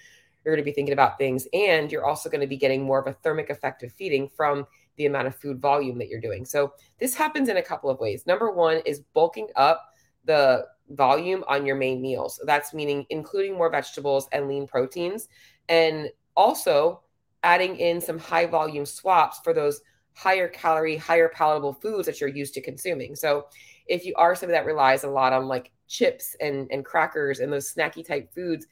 you're 0.45 0.55
going 0.55 0.65
to 0.65 0.69
be 0.69 0.75
thinking 0.75 0.93
about 0.93 1.19
things 1.19 1.47
and 1.53 1.93
you're 1.93 2.07
also 2.07 2.31
going 2.31 2.41
to 2.41 2.47
be 2.47 2.57
getting 2.57 2.83
more 2.83 2.99
of 2.99 3.07
a 3.07 3.13
thermic 3.13 3.51
effect 3.51 3.83
of 3.83 3.93
feeding 3.93 4.29
from 4.29 4.67
the 5.01 5.07
amount 5.07 5.27
of 5.27 5.35
food 5.35 5.59
volume 5.59 5.97
that 5.97 6.09
you're 6.09 6.21
doing. 6.21 6.45
So 6.45 6.75
this 6.99 7.15
happens 7.15 7.49
in 7.49 7.57
a 7.57 7.63
couple 7.63 7.89
of 7.89 7.99
ways. 8.01 8.27
Number 8.27 8.51
one 8.51 8.83
is 8.85 9.01
bulking 9.15 9.49
up 9.57 9.95
the 10.27 10.67
volume 10.91 11.43
on 11.49 11.65
your 11.65 11.77
main 11.77 12.03
meals. 12.03 12.39
That's 12.45 12.75
meaning 12.75 13.07
including 13.09 13.55
more 13.55 13.71
vegetables 13.71 14.29
and 14.33 14.47
lean 14.47 14.67
proteins. 14.67 15.29
And 15.71 16.11
also 16.37 17.01
adding 17.43 17.77
in 17.77 17.99
some 17.99 18.19
high 18.19 18.45
volume 18.45 18.85
swaps 18.85 19.41
for 19.43 19.55
those 19.55 19.81
higher 20.13 20.49
calorie, 20.49 20.99
higher 20.99 21.31
palatable 21.31 21.73
foods 21.73 22.05
that 22.05 22.21
you're 22.21 22.29
used 22.29 22.53
to 22.53 22.61
consuming. 22.61 23.17
So 23.17 23.47
if 23.87 24.05
you 24.05 24.13
are 24.17 24.35
somebody 24.35 24.59
that 24.59 24.67
relies 24.67 25.05
a 25.05 25.09
lot 25.09 25.33
on 25.33 25.49
like 25.49 25.71
chips 25.89 26.37
and, 26.43 26.69
and 26.71 26.85
crackers 26.85 27.41
and 27.41 27.51
those 27.51 27.73
snacky 27.73 28.07
type 28.07 28.35
foods, 28.35 28.67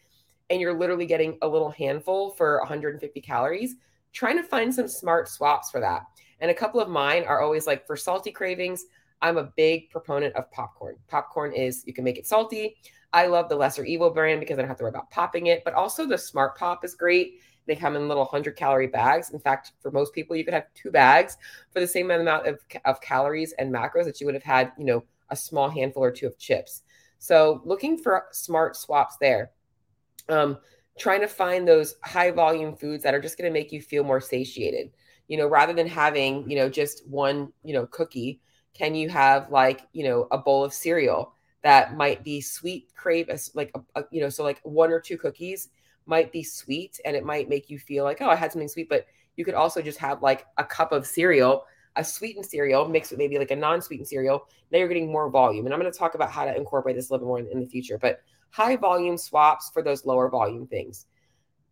and 0.51 0.61
you're 0.61 0.79
literally 0.79 1.07
getting 1.07 1.39
a 1.41 1.49
little 1.49 1.71
handful 1.71 2.33
for 2.33 2.59
150 2.59 3.19
calories, 3.23 3.77
trying 4.13 4.37
to 4.37 4.43
find 4.43 4.75
some 4.75 4.89
smart 4.89 5.29
swaps 5.29 5.71
for 5.71 5.81
that. 5.81 6.03
And 6.41 6.51
a 6.51 6.55
couple 6.55 6.81
of 6.81 6.89
mine 6.89 7.25
are 7.25 7.41
always 7.41 7.67
like 7.67 7.87
for 7.87 7.97
salty 7.97 8.31
cravings, 8.31 8.85
I'm 9.21 9.39
a 9.39 9.53
big 9.57 9.91
proponent 9.91 10.35
of 10.37 10.51
popcorn. 10.51 10.97
Popcorn 11.09 11.53
is, 11.53 11.83
you 11.87 11.93
can 11.93 12.05
make 12.05 12.19
it 12.19 12.27
salty. 12.27 12.77
I 13.13 13.27
love 13.27 13.49
the 13.49 13.57
Lesser 13.57 13.85
Evil 13.85 14.11
brand 14.11 14.41
because 14.41 14.59
I 14.59 14.63
don't 14.63 14.69
have 14.69 14.77
to 14.79 14.85
worry 14.85 14.91
about 14.91 15.11
popping 15.11 15.47
it, 15.47 15.65
but 15.65 15.75
also 15.75 16.07
the 16.07 16.19
Smart 16.19 16.57
Pop 16.57 16.85
is 16.85 16.95
great. 16.95 17.41
They 17.67 17.75
come 17.75 17.97
in 17.97 18.09
little 18.09 18.25
100 18.25 18.57
calorie 18.57 18.87
bags. 18.87 19.31
In 19.31 19.41
fact, 19.41 19.73
for 19.81 19.91
most 19.91 20.15
people, 20.15 20.37
you 20.37 20.45
could 20.45 20.55
have 20.55 20.67
two 20.75 20.91
bags 20.91 21.37
for 21.73 21.81
the 21.81 21.87
same 21.87 22.11
amount 22.11 22.47
of, 22.47 22.61
of 22.85 23.01
calories 23.01 23.53
and 23.59 23.73
macros 23.73 24.05
that 24.05 24.21
you 24.21 24.27
would 24.27 24.35
have 24.35 24.43
had, 24.43 24.73
you 24.79 24.85
know, 24.85 25.05
a 25.31 25.37
small 25.37 25.69
handful 25.69 26.03
or 26.03 26.11
two 26.11 26.27
of 26.27 26.39
chips. 26.39 26.83
So 27.19 27.61
looking 27.65 27.99
for 27.99 28.27
smart 28.33 28.77
swaps 28.77 29.17
there. 29.21 29.51
Um, 30.29 30.59
trying 30.99 31.21
to 31.21 31.29
find 31.29 31.67
those 31.67 31.97
high 32.05 32.31
volume 32.31 32.77
foods 32.77 33.03
that 33.03 33.15
are 33.15 33.21
just 33.21 33.39
going 33.39 33.51
to 33.51 33.59
make 33.59 33.73
you 33.73 33.81
feel 33.81 34.05
more 34.05 34.21
satiated. 34.21 34.91
You 35.29 35.37
know, 35.37 35.47
rather 35.47 35.73
than 35.73 35.87
having, 35.87 36.49
you 36.51 36.57
know, 36.57 36.69
just 36.69 37.07
one, 37.07 37.53
you 37.63 37.75
know, 37.75 37.87
cookie, 37.87 38.41
can 38.75 38.95
you 38.95 39.09
have 39.09 39.51
like, 39.51 39.83
you 39.93 40.05
know, 40.05 40.27
a 40.31 40.39
bowl 40.39 40.65
of 40.65 40.73
cereal 40.73 41.35
that 41.63 41.97
might 41.97 42.25
be 42.25 42.41
sweet 42.41 42.93
crave 42.97 43.29
as 43.29 43.51
like 43.55 43.71
a, 43.75 44.01
a, 44.01 44.05
you 44.11 44.21
know, 44.21 44.29
so 44.29 44.43
like 44.43 44.61
one 44.63 44.91
or 44.91 45.01
two 45.01 45.19
cookies 45.19 45.69
might 46.07 46.33
be 46.33 46.43
sweet 46.43 46.99
and 47.05 47.15
it 47.15 47.25
might 47.25 47.49
make 47.49 47.69
you 47.69 47.79
feel 47.79 48.05
like, 48.05 48.23
oh, 48.23 48.31
I 48.31 48.37
had 48.37 48.53
something 48.53 48.69
sweet, 48.69 48.89
but 48.89 49.07
you 49.37 49.45
could 49.45 49.55
also 49.55 49.83
just 49.83 49.99
have 49.99 50.23
like 50.23 50.47
a 50.57 50.65
cup 50.65 50.93
of 50.93 51.07
cereal, 51.07 51.65
a 51.97 52.05
sweetened 52.05 52.47
cereal 52.47 52.89
mixed 52.89 53.11
with 53.11 53.19
maybe 53.19 53.39
like 53.39 53.51
a 53.51 53.57
non-sweetened 53.57 54.09
cereal. 54.09 54.47
Now 54.71 54.79
you're 54.79 54.89
getting 54.89 55.13
more 55.13 55.29
volume. 55.29 55.67
And 55.67 55.75
I'm 55.75 55.81
going 55.81 55.93
to 55.93 55.99
talk 55.99 56.15
about 56.15 56.31
how 56.31 56.45
to 56.45 56.57
incorporate 56.57 56.97
this 56.97 57.11
a 57.11 57.13
little 57.13 57.27
bit 57.27 57.29
more 57.29 57.39
in, 57.41 57.49
in 57.53 57.61
the 57.61 57.67
future, 57.67 57.99
but 57.99 58.23
high 58.51 58.77
volume 58.77 59.17
swaps 59.17 59.71
for 59.71 59.83
those 59.83 60.05
lower 60.05 60.29
volume 60.29 60.67
things. 60.67 61.07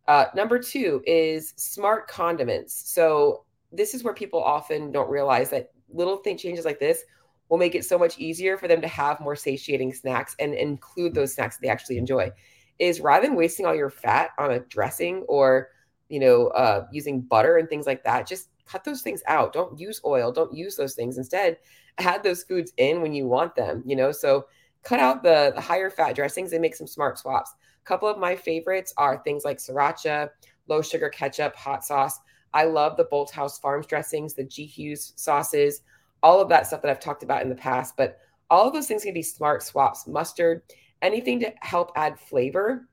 Uh, 0.08 0.26
number 0.34 0.58
two 0.58 1.02
is 1.06 1.52
smart 1.56 2.06
condiments. 2.08 2.92
So 2.92 3.44
this 3.72 3.94
is 3.94 4.04
where 4.04 4.14
people 4.14 4.42
often 4.42 4.92
don't 4.92 5.10
realize 5.10 5.50
that 5.50 5.70
little 5.92 6.18
thing 6.18 6.36
changes 6.36 6.64
like 6.64 6.78
this 6.78 7.04
will 7.48 7.58
make 7.58 7.74
it 7.74 7.84
so 7.84 7.98
much 7.98 8.18
easier 8.18 8.56
for 8.56 8.68
them 8.68 8.80
to 8.80 8.88
have 8.88 9.20
more 9.20 9.36
satiating 9.36 9.92
snacks 9.92 10.34
and 10.38 10.54
include 10.54 11.14
those 11.14 11.34
snacks 11.34 11.56
that 11.56 11.62
they 11.62 11.68
actually 11.68 11.98
enjoy. 11.98 12.30
Is 12.78 13.00
rather 13.00 13.26
than 13.26 13.36
wasting 13.36 13.64
all 13.66 13.74
your 13.74 13.90
fat 13.90 14.30
on 14.38 14.50
a 14.52 14.60
dressing 14.60 15.24
or 15.28 15.70
you 16.08 16.20
know 16.20 16.48
uh, 16.48 16.86
using 16.92 17.22
butter 17.22 17.56
and 17.56 17.68
things 17.68 17.86
like 17.86 18.04
that 18.04 18.26
just 18.26 18.50
cut 18.66 18.84
those 18.84 19.00
things 19.00 19.22
out. 19.26 19.52
Don't 19.52 19.78
use 19.78 20.00
oil. 20.04 20.30
Don't 20.30 20.52
use 20.52 20.76
those 20.76 20.94
things. 20.94 21.18
Instead 21.18 21.58
add 21.98 22.22
those 22.22 22.42
foods 22.42 22.72
in 22.76 23.00
when 23.00 23.14
you 23.14 23.26
want 23.26 23.54
them 23.54 23.82
you 23.86 23.96
know? 23.96 24.12
So 24.12 24.46
cut 24.86 25.00
out 25.00 25.22
the, 25.22 25.52
the 25.54 25.60
higher 25.60 25.90
fat 25.90 26.14
dressings 26.14 26.52
and 26.52 26.62
make 26.62 26.74
some 26.74 26.86
smart 26.86 27.18
swaps 27.18 27.54
a 27.82 27.84
couple 27.84 28.08
of 28.08 28.18
my 28.18 28.36
favorites 28.36 28.94
are 28.96 29.22
things 29.22 29.44
like 29.44 29.58
sriracha 29.58 30.30
low 30.68 30.80
sugar 30.80 31.08
ketchup 31.08 31.54
hot 31.56 31.84
sauce 31.84 32.18
i 32.54 32.64
love 32.64 32.96
the 32.96 33.06
Bolthouse 33.06 33.60
farms 33.60 33.86
dressings 33.86 34.34
the 34.34 34.44
g 34.44 34.64
hughes 34.64 35.12
sauces 35.16 35.82
all 36.22 36.40
of 36.40 36.48
that 36.48 36.66
stuff 36.66 36.82
that 36.82 36.90
i've 36.90 37.00
talked 37.00 37.22
about 37.22 37.42
in 37.42 37.48
the 37.48 37.54
past 37.54 37.94
but 37.96 38.18
all 38.48 38.68
of 38.68 38.72
those 38.72 38.86
things 38.86 39.02
can 39.02 39.14
be 39.14 39.22
smart 39.22 39.62
swaps 39.62 40.06
mustard 40.06 40.62
anything 41.02 41.40
to 41.40 41.52
help 41.60 41.92
add 41.96 42.18
flavor 42.18 42.88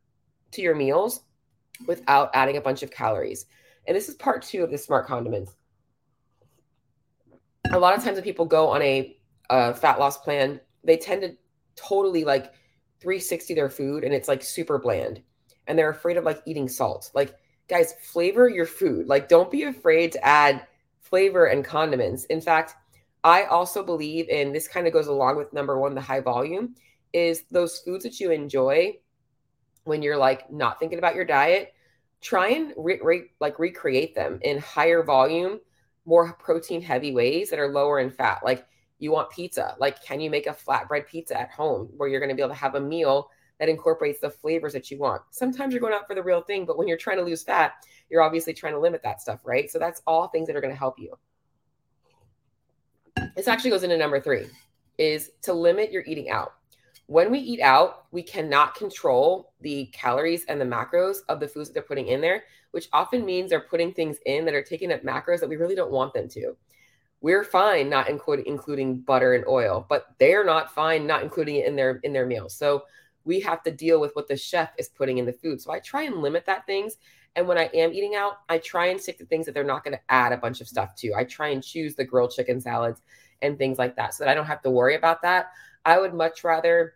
to 0.51 0.61
your 0.61 0.75
meals 0.75 1.21
without 1.87 2.29
adding 2.33 2.57
a 2.57 2.61
bunch 2.61 2.83
of 2.83 2.91
calories. 2.91 3.45
And 3.87 3.95
this 3.95 4.09
is 4.09 4.15
part 4.15 4.43
two 4.43 4.63
of 4.63 4.71
the 4.71 4.77
smart 4.77 5.07
condiments. 5.07 5.53
A 7.71 7.79
lot 7.79 7.97
of 7.97 8.03
times 8.03 8.15
when 8.15 8.23
people 8.23 8.45
go 8.45 8.69
on 8.69 8.81
a, 8.81 9.17
a 9.49 9.73
fat 9.73 9.99
loss 9.99 10.17
plan, 10.17 10.59
they 10.83 10.97
tend 10.97 11.21
to 11.21 11.35
totally 11.75 12.23
like 12.23 12.53
360 12.99 13.53
their 13.53 13.69
food 13.69 14.03
and 14.03 14.13
it's 14.13 14.27
like 14.27 14.43
super 14.43 14.77
bland. 14.77 15.21
And 15.67 15.77
they're 15.77 15.89
afraid 15.89 16.17
of 16.17 16.23
like 16.23 16.41
eating 16.45 16.67
salt. 16.67 17.11
Like, 17.13 17.35
guys, 17.69 17.93
flavor 18.01 18.49
your 18.49 18.65
food. 18.65 19.07
Like, 19.07 19.29
don't 19.29 19.51
be 19.51 19.63
afraid 19.63 20.11
to 20.13 20.25
add 20.25 20.67
flavor 21.01 21.45
and 21.45 21.63
condiments. 21.63 22.25
In 22.25 22.41
fact, 22.41 22.75
I 23.23 23.43
also 23.43 23.83
believe 23.83 24.27
in 24.27 24.51
this 24.51 24.67
kind 24.67 24.87
of 24.87 24.93
goes 24.93 25.07
along 25.07 25.37
with 25.37 25.53
number 25.53 25.79
one, 25.79 25.95
the 25.95 26.01
high 26.01 26.19
volume 26.19 26.75
is 27.13 27.43
those 27.51 27.79
foods 27.79 28.03
that 28.03 28.19
you 28.19 28.31
enjoy 28.31 28.97
when 29.85 30.01
you're 30.01 30.17
like 30.17 30.51
not 30.51 30.79
thinking 30.79 30.97
about 30.97 31.15
your 31.15 31.25
diet 31.25 31.73
try 32.21 32.49
and 32.49 32.73
re- 32.77 32.99
re- 33.03 33.31
like 33.39 33.59
recreate 33.59 34.15
them 34.15 34.39
in 34.41 34.57
higher 34.57 35.03
volume 35.03 35.59
more 36.05 36.33
protein 36.33 36.81
heavy 36.81 37.13
ways 37.13 37.49
that 37.49 37.59
are 37.59 37.71
lower 37.71 37.99
in 37.99 38.09
fat 38.09 38.41
like 38.43 38.65
you 38.99 39.11
want 39.11 39.29
pizza. 39.29 39.75
Like 39.79 40.03
can 40.03 40.19
you 40.19 40.29
make 40.29 40.47
a 40.47 40.53
flatbread 40.53 41.07
pizza 41.07 41.39
at 41.39 41.51
home 41.51 41.89
where 41.97 42.09
you're 42.09 42.19
going 42.19 42.29
to 42.29 42.35
be 42.35 42.41
able 42.41 42.53
to 42.53 42.59
have 42.59 42.75
a 42.75 42.79
meal 42.79 43.29
that 43.59 43.69
incorporates 43.69 44.19
the 44.19 44.29
flavors 44.29 44.73
that 44.73 44.89
you 44.91 44.97
want? 44.97 45.21
Sometimes 45.31 45.73
you're 45.73 45.81
going 45.81 45.93
out 45.93 46.07
for 46.07 46.15
the 46.15 46.23
real 46.23 46.41
thing 46.41 46.65
but 46.65 46.77
when 46.77 46.87
you're 46.87 46.97
trying 46.97 47.17
to 47.17 47.23
lose 47.23 47.43
fat 47.43 47.73
you're 48.09 48.21
obviously 48.21 48.53
trying 48.53 48.73
to 48.73 48.79
limit 48.79 49.01
that 49.03 49.21
stuff 49.21 49.41
right? 49.43 49.69
So 49.69 49.79
that's 49.79 50.01
all 50.07 50.27
things 50.27 50.47
that 50.47 50.55
are 50.55 50.61
going 50.61 50.73
to 50.73 50.79
help 50.79 50.99
you. 50.99 51.17
This 53.35 53.47
actually 53.47 53.71
goes 53.71 53.83
into 53.83 53.97
number 53.97 54.19
three 54.19 54.47
is 54.97 55.31
to 55.41 55.53
limit 55.53 55.91
your 55.91 56.03
eating 56.05 56.29
out. 56.29 56.53
When 57.07 57.31
we 57.31 57.39
eat 57.39 57.59
out, 57.59 58.05
we 58.11 58.23
cannot 58.23 58.75
control 58.75 59.53
the 59.61 59.87
calories 59.87 60.45
and 60.45 60.59
the 60.59 60.65
macros 60.65 61.17
of 61.27 61.39
the 61.39 61.47
foods 61.47 61.69
that 61.69 61.73
they're 61.73 61.83
putting 61.83 62.07
in 62.07 62.21
there, 62.21 62.43
which 62.71 62.87
often 62.93 63.25
means 63.25 63.49
they're 63.49 63.59
putting 63.59 63.93
things 63.93 64.17
in 64.25 64.45
that 64.45 64.53
are 64.53 64.63
taking 64.63 64.91
up 64.91 65.03
macros 65.03 65.39
that 65.39 65.49
we 65.49 65.57
really 65.57 65.75
don't 65.75 65.91
want 65.91 66.13
them 66.13 66.29
to. 66.29 66.55
We're 67.23 67.45
fine 67.45 67.89
not 67.89 68.09
including 68.09 68.99
butter 68.99 69.33
and 69.33 69.45
oil, 69.47 69.85
but 69.87 70.07
they're 70.19 70.43
not 70.43 70.75
fine 70.75 71.07
not 71.07 71.23
including 71.23 71.55
it 71.55 71.65
in 71.65 71.77
their 71.77 72.01
in 72.03 72.11
their 72.11 72.25
meals. 72.25 72.53
So 72.53 72.83
we 73.23 73.39
have 73.39 73.63
to 73.63 73.71
deal 73.71 74.01
with 74.01 74.13
what 74.13 74.27
the 74.27 74.35
chef 74.35 74.73
is 74.77 74.89
putting 74.89 75.19
in 75.19 75.25
the 75.25 75.31
food. 75.31 75.61
So 75.61 75.71
I 75.71 75.79
try 75.79 76.03
and 76.03 76.21
limit 76.21 76.45
that 76.47 76.65
things. 76.65 76.97
And 77.37 77.47
when 77.47 77.57
I 77.57 77.69
am 77.73 77.93
eating 77.93 78.15
out, 78.15 78.39
I 78.49 78.57
try 78.57 78.87
and 78.87 78.99
stick 78.99 79.17
to 79.19 79.25
things 79.25 79.45
that 79.45 79.53
they're 79.53 79.63
not 79.63 79.85
going 79.85 79.95
to 79.95 80.03
add 80.09 80.33
a 80.33 80.37
bunch 80.37 80.59
of 80.59 80.67
stuff 80.67 80.95
to. 80.97 81.13
I 81.15 81.23
try 81.23 81.47
and 81.47 81.63
choose 81.63 81.95
the 81.95 82.03
grilled 82.03 82.31
chicken 82.31 82.59
salads 82.59 83.01
and 83.41 83.57
things 83.57 83.79
like 83.79 83.95
that 83.95 84.13
so 84.13 84.25
that 84.25 84.29
I 84.29 84.35
don't 84.35 84.45
have 84.45 84.61
to 84.63 84.69
worry 84.69 84.95
about 84.95 85.21
that. 85.21 85.51
I 85.85 85.99
would 85.99 86.13
much 86.13 86.43
rather 86.43 86.95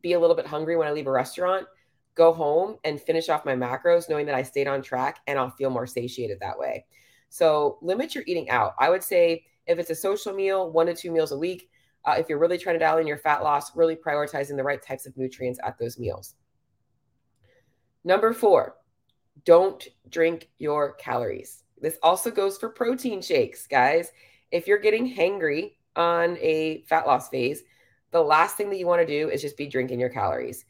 be 0.00 0.12
a 0.12 0.20
little 0.20 0.36
bit 0.36 0.46
hungry 0.46 0.76
when 0.76 0.86
I 0.86 0.92
leave 0.92 1.08
a 1.08 1.10
restaurant, 1.10 1.66
go 2.14 2.32
home 2.32 2.76
and 2.84 3.00
finish 3.00 3.28
off 3.28 3.44
my 3.44 3.56
macros, 3.56 4.08
knowing 4.08 4.26
that 4.26 4.36
I 4.36 4.44
stayed 4.44 4.68
on 4.68 4.82
track 4.82 5.18
and 5.26 5.36
I'll 5.36 5.50
feel 5.50 5.68
more 5.68 5.86
satiated 5.88 6.38
that 6.40 6.58
way. 6.58 6.86
So 7.32 7.78
limit 7.80 8.14
your 8.14 8.24
eating 8.26 8.50
out. 8.50 8.74
I 8.78 8.90
would 8.90 9.02
say 9.02 9.46
if 9.66 9.78
it's 9.78 9.88
a 9.88 9.94
social 9.94 10.34
meal, 10.34 10.70
one 10.70 10.84
to 10.84 10.94
two 10.94 11.10
meals 11.10 11.32
a 11.32 11.38
week. 11.38 11.70
Uh, 12.04 12.16
if 12.18 12.28
you're 12.28 12.38
really 12.38 12.58
trying 12.58 12.74
to 12.74 12.78
dial 12.78 12.98
in 12.98 13.06
your 13.06 13.16
fat 13.16 13.42
loss, 13.42 13.74
really 13.74 13.96
prioritizing 13.96 14.54
the 14.54 14.62
right 14.62 14.82
types 14.82 15.06
of 15.06 15.16
nutrients 15.16 15.58
at 15.64 15.78
those 15.78 15.98
meals. 15.98 16.34
Number 18.04 18.34
four, 18.34 18.76
don't 19.46 19.82
drink 20.10 20.50
your 20.58 20.92
calories. 20.96 21.62
This 21.80 21.96
also 22.02 22.30
goes 22.30 22.58
for 22.58 22.68
protein 22.68 23.22
shakes, 23.22 23.66
guys. 23.66 24.10
If 24.50 24.66
you're 24.66 24.78
getting 24.78 25.16
hangry 25.16 25.76
on 25.96 26.36
a 26.38 26.82
fat 26.86 27.06
loss 27.06 27.30
phase, 27.30 27.62
the 28.10 28.20
last 28.20 28.58
thing 28.58 28.68
that 28.68 28.78
you 28.78 28.86
want 28.86 29.00
to 29.00 29.06
do 29.06 29.30
is 29.30 29.40
just 29.40 29.56
be 29.56 29.68
drinking 29.68 30.00
your 30.00 30.10
calories. 30.10 30.66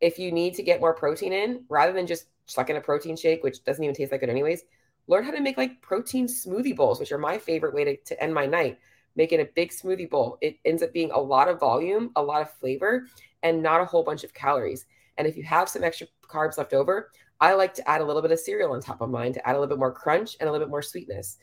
If 0.00 0.20
you 0.20 0.30
need 0.30 0.54
to 0.54 0.62
get 0.62 0.80
more 0.80 0.94
protein 0.94 1.32
in, 1.32 1.64
rather 1.68 1.92
than 1.92 2.06
just 2.06 2.26
sucking 2.44 2.76
a 2.76 2.80
protein 2.80 3.16
shake, 3.16 3.42
which 3.42 3.64
doesn't 3.64 3.82
even 3.82 3.96
taste 3.96 4.12
like 4.12 4.20
good, 4.20 4.30
anyways, 4.30 4.62
learn 5.08 5.24
how 5.24 5.30
to 5.30 5.40
make 5.40 5.56
like 5.56 5.80
protein 5.82 6.26
smoothie 6.26 6.76
bowls, 6.76 7.00
which 7.00 7.12
are 7.12 7.18
my 7.18 7.38
favorite 7.38 7.74
way 7.74 7.84
to, 7.84 7.96
to 7.96 8.22
end 8.22 8.34
my 8.34 8.46
night. 8.46 8.78
Making 9.14 9.40
a 9.40 9.46
big 9.46 9.70
smoothie 9.70 10.10
bowl, 10.10 10.36
it 10.42 10.58
ends 10.64 10.82
up 10.82 10.92
being 10.92 11.10
a 11.10 11.18
lot 11.18 11.48
of 11.48 11.58
volume, 11.58 12.10
a 12.16 12.22
lot 12.22 12.42
of 12.42 12.52
flavor, 12.52 13.06
and 13.42 13.62
not 13.62 13.80
a 13.80 13.84
whole 13.84 14.02
bunch 14.02 14.24
of 14.24 14.34
calories. 14.34 14.84
And 15.16 15.26
if 15.26 15.36
you 15.36 15.42
have 15.44 15.68
some 15.68 15.84
extra 15.84 16.06
carbs 16.22 16.58
left 16.58 16.74
over, 16.74 17.10
I 17.40 17.54
like 17.54 17.72
to 17.74 17.88
add 17.88 18.00
a 18.00 18.04
little 18.04 18.22
bit 18.22 18.30
of 18.30 18.38
cereal 18.38 18.72
on 18.72 18.80
top 18.80 19.00
of 19.00 19.10
mine 19.10 19.32
to 19.32 19.48
add 19.48 19.56
a 19.56 19.58
little 19.58 19.74
bit 19.74 19.78
more 19.78 19.92
crunch 19.92 20.36
and 20.40 20.48
a 20.48 20.52
little 20.52 20.66
bit 20.66 20.70
more 20.70 20.82
sweetness. 20.82 21.38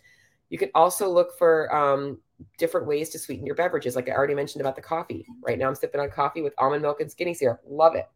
You 0.50 0.58
can 0.58 0.70
also 0.75 1.10
look 1.10 1.38
for 1.38 1.74
um, 1.75 2.20
different 2.58 2.86
ways 2.86 3.10
to 3.10 3.20
sweeten 3.20 3.46
your 3.46 3.55
beverages. 3.55 3.96
Like 3.96 4.10
I 4.10 4.12
already 4.12 4.36
mentioned 4.36 4.62
about 4.62 4.75
the 4.75 4.82
coffee. 4.82 5.25
Right 5.41 5.58
now, 5.58 5.67
I'm 5.67 5.75
sipping 5.75 6.01
on 6.01 6.12
coffee 6.12 6.41
with 6.41 6.53
almond 6.58 6.82
milk 6.82 7.01
and 7.01 7.10
skinny 7.10 7.34
syrup. 7.34 7.62
Love 7.67 7.96
it. 7.96 8.08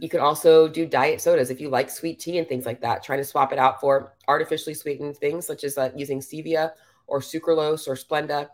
You 0.00 0.08
can 0.08 0.20
also 0.20 0.68
do 0.68 0.86
diet 0.86 1.20
sodas 1.20 1.50
if 1.50 1.60
you 1.60 1.68
like 1.68 1.90
sweet 1.90 2.18
tea 2.18 2.38
and 2.38 2.48
things 2.48 2.66
like 2.66 2.80
that. 2.80 3.02
Trying 3.02 3.18
to 3.18 3.24
swap 3.24 3.52
it 3.52 3.58
out 3.58 3.80
for 3.80 4.14
artificially 4.28 4.74
sweetened 4.74 5.16
things 5.16 5.46
such 5.46 5.64
as 5.64 5.76
uh, 5.76 5.90
using 5.96 6.20
stevia 6.20 6.72
or 7.06 7.20
sucralose 7.20 7.88
or 7.88 7.94
Splenda. 7.94 8.48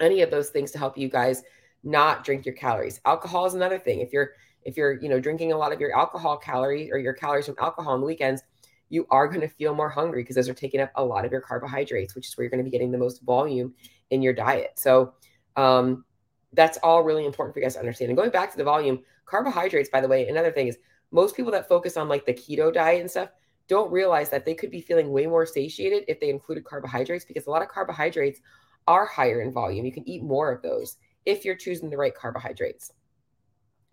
Any 0.00 0.22
of 0.22 0.30
those 0.30 0.50
things 0.50 0.70
to 0.72 0.78
help 0.78 0.96
you 0.96 1.08
guys 1.08 1.42
not 1.82 2.24
drink 2.24 2.46
your 2.46 2.54
calories. 2.54 3.00
Alcohol 3.04 3.46
is 3.46 3.54
another 3.54 3.78
thing. 3.78 4.00
If 4.00 4.12
you're 4.12 4.32
if 4.62 4.76
you're 4.76 5.00
you 5.00 5.08
know 5.08 5.18
drinking 5.18 5.52
a 5.52 5.56
lot 5.56 5.72
of 5.72 5.80
your 5.80 5.96
alcohol 5.96 6.36
calories 6.36 6.90
or 6.92 6.98
your 6.98 7.14
calories 7.14 7.46
from 7.46 7.56
alcohol 7.58 7.94
on 7.94 8.00
the 8.00 8.06
weekends, 8.06 8.42
you 8.90 9.06
are 9.10 9.28
going 9.28 9.40
to 9.40 9.48
feel 9.48 9.74
more 9.74 9.88
hungry 9.88 10.22
because 10.22 10.36
those 10.36 10.48
are 10.48 10.54
taking 10.54 10.80
up 10.80 10.90
a 10.96 11.04
lot 11.04 11.24
of 11.24 11.32
your 11.32 11.40
carbohydrates, 11.40 12.14
which 12.14 12.28
is 12.28 12.36
where 12.36 12.44
you're 12.44 12.50
going 12.50 12.62
to 12.62 12.64
be 12.64 12.70
getting 12.70 12.90
the 12.90 12.98
most 12.98 13.22
volume 13.22 13.74
in 14.10 14.20
your 14.20 14.32
diet. 14.32 14.72
So 14.76 15.14
um, 15.56 16.04
that's 16.52 16.78
all 16.78 17.02
really 17.02 17.24
important 17.24 17.54
for 17.54 17.60
you 17.60 17.64
guys 17.64 17.74
to 17.74 17.80
understand. 17.80 18.10
And 18.10 18.16
going 18.16 18.30
back 18.30 18.50
to 18.50 18.56
the 18.56 18.64
volume, 18.64 19.00
carbohydrates, 19.24 19.90
by 19.90 20.00
the 20.00 20.08
way, 20.08 20.28
another 20.28 20.50
thing 20.50 20.68
is 20.68 20.78
most 21.10 21.36
people 21.36 21.52
that 21.52 21.68
focus 21.68 21.96
on 21.96 22.08
like 22.08 22.26
the 22.26 22.34
keto 22.34 22.72
diet 22.72 23.00
and 23.00 23.10
stuff 23.10 23.30
don't 23.68 23.90
realize 23.92 24.30
that 24.30 24.44
they 24.44 24.54
could 24.54 24.70
be 24.70 24.80
feeling 24.80 25.10
way 25.10 25.26
more 25.26 25.46
satiated 25.46 26.04
if 26.08 26.18
they 26.18 26.30
included 26.30 26.64
carbohydrates 26.64 27.24
because 27.24 27.46
a 27.46 27.50
lot 27.50 27.62
of 27.62 27.68
carbohydrates 27.68 28.40
are 28.88 29.06
higher 29.06 29.42
in 29.42 29.52
volume. 29.52 29.84
You 29.84 29.92
can 29.92 30.08
eat 30.08 30.22
more 30.22 30.50
of 30.50 30.62
those 30.62 30.96
if 31.24 31.44
you're 31.44 31.56
choosing 31.56 31.90
the 31.90 31.96
right 31.96 32.14
carbohydrates. 32.14 32.92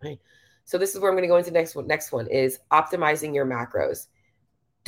Right. 0.02 0.18
So 0.64 0.78
this 0.78 0.94
is 0.94 1.00
where 1.00 1.10
I'm 1.10 1.16
going 1.16 1.22
to 1.22 1.28
go 1.28 1.36
into 1.36 1.50
next 1.50 1.74
one. 1.74 1.86
Next 1.86 2.12
one 2.12 2.26
is 2.26 2.58
optimizing 2.72 3.34
your 3.34 3.46
macros 3.46 4.06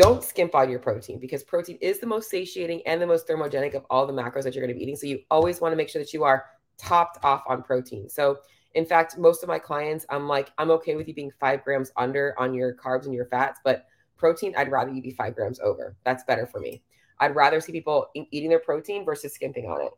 don't 0.00 0.24
skimp 0.24 0.54
on 0.54 0.70
your 0.70 0.78
protein 0.78 1.18
because 1.18 1.42
protein 1.42 1.76
is 1.82 1.98
the 1.98 2.06
most 2.06 2.30
satiating 2.30 2.80
and 2.86 3.02
the 3.02 3.06
most 3.06 3.28
thermogenic 3.28 3.74
of 3.74 3.84
all 3.90 4.06
the 4.06 4.12
macros 4.14 4.44
that 4.44 4.54
you're 4.54 4.64
going 4.64 4.74
to 4.74 4.78
be 4.78 4.82
eating. 4.82 4.96
So 4.96 5.06
you 5.06 5.20
always 5.30 5.60
want 5.60 5.72
to 5.72 5.76
make 5.76 5.90
sure 5.90 6.00
that 6.00 6.14
you 6.14 6.24
are 6.24 6.46
topped 6.80 7.22
off 7.24 7.42
on 7.46 7.62
protein. 7.62 8.08
So 8.08 8.38
in 8.74 8.86
fact, 8.86 9.18
most 9.18 9.42
of 9.42 9.48
my 9.48 9.58
clients, 9.58 10.06
I'm 10.08 10.28
like, 10.28 10.52
I'm 10.58 10.70
okay 10.72 10.96
with 10.96 11.08
you 11.08 11.14
being 11.14 11.32
five 11.40 11.64
grams 11.64 11.90
under 11.96 12.34
on 12.38 12.54
your 12.54 12.74
carbs 12.74 13.04
and 13.04 13.14
your 13.14 13.26
fats, 13.26 13.60
but 13.64 13.86
protein, 14.16 14.54
I'd 14.56 14.70
rather 14.70 14.92
you 14.92 15.02
be 15.02 15.10
five 15.10 15.34
grams 15.34 15.58
over. 15.60 15.96
That's 16.04 16.24
better 16.24 16.46
for 16.46 16.60
me. 16.60 16.82
I'd 17.18 17.34
rather 17.34 17.60
see 17.60 17.72
people 17.72 18.08
eating 18.14 18.48
their 18.48 18.60
protein 18.60 19.04
versus 19.04 19.34
skimping 19.34 19.66
on 19.66 19.82
it. 19.82 19.92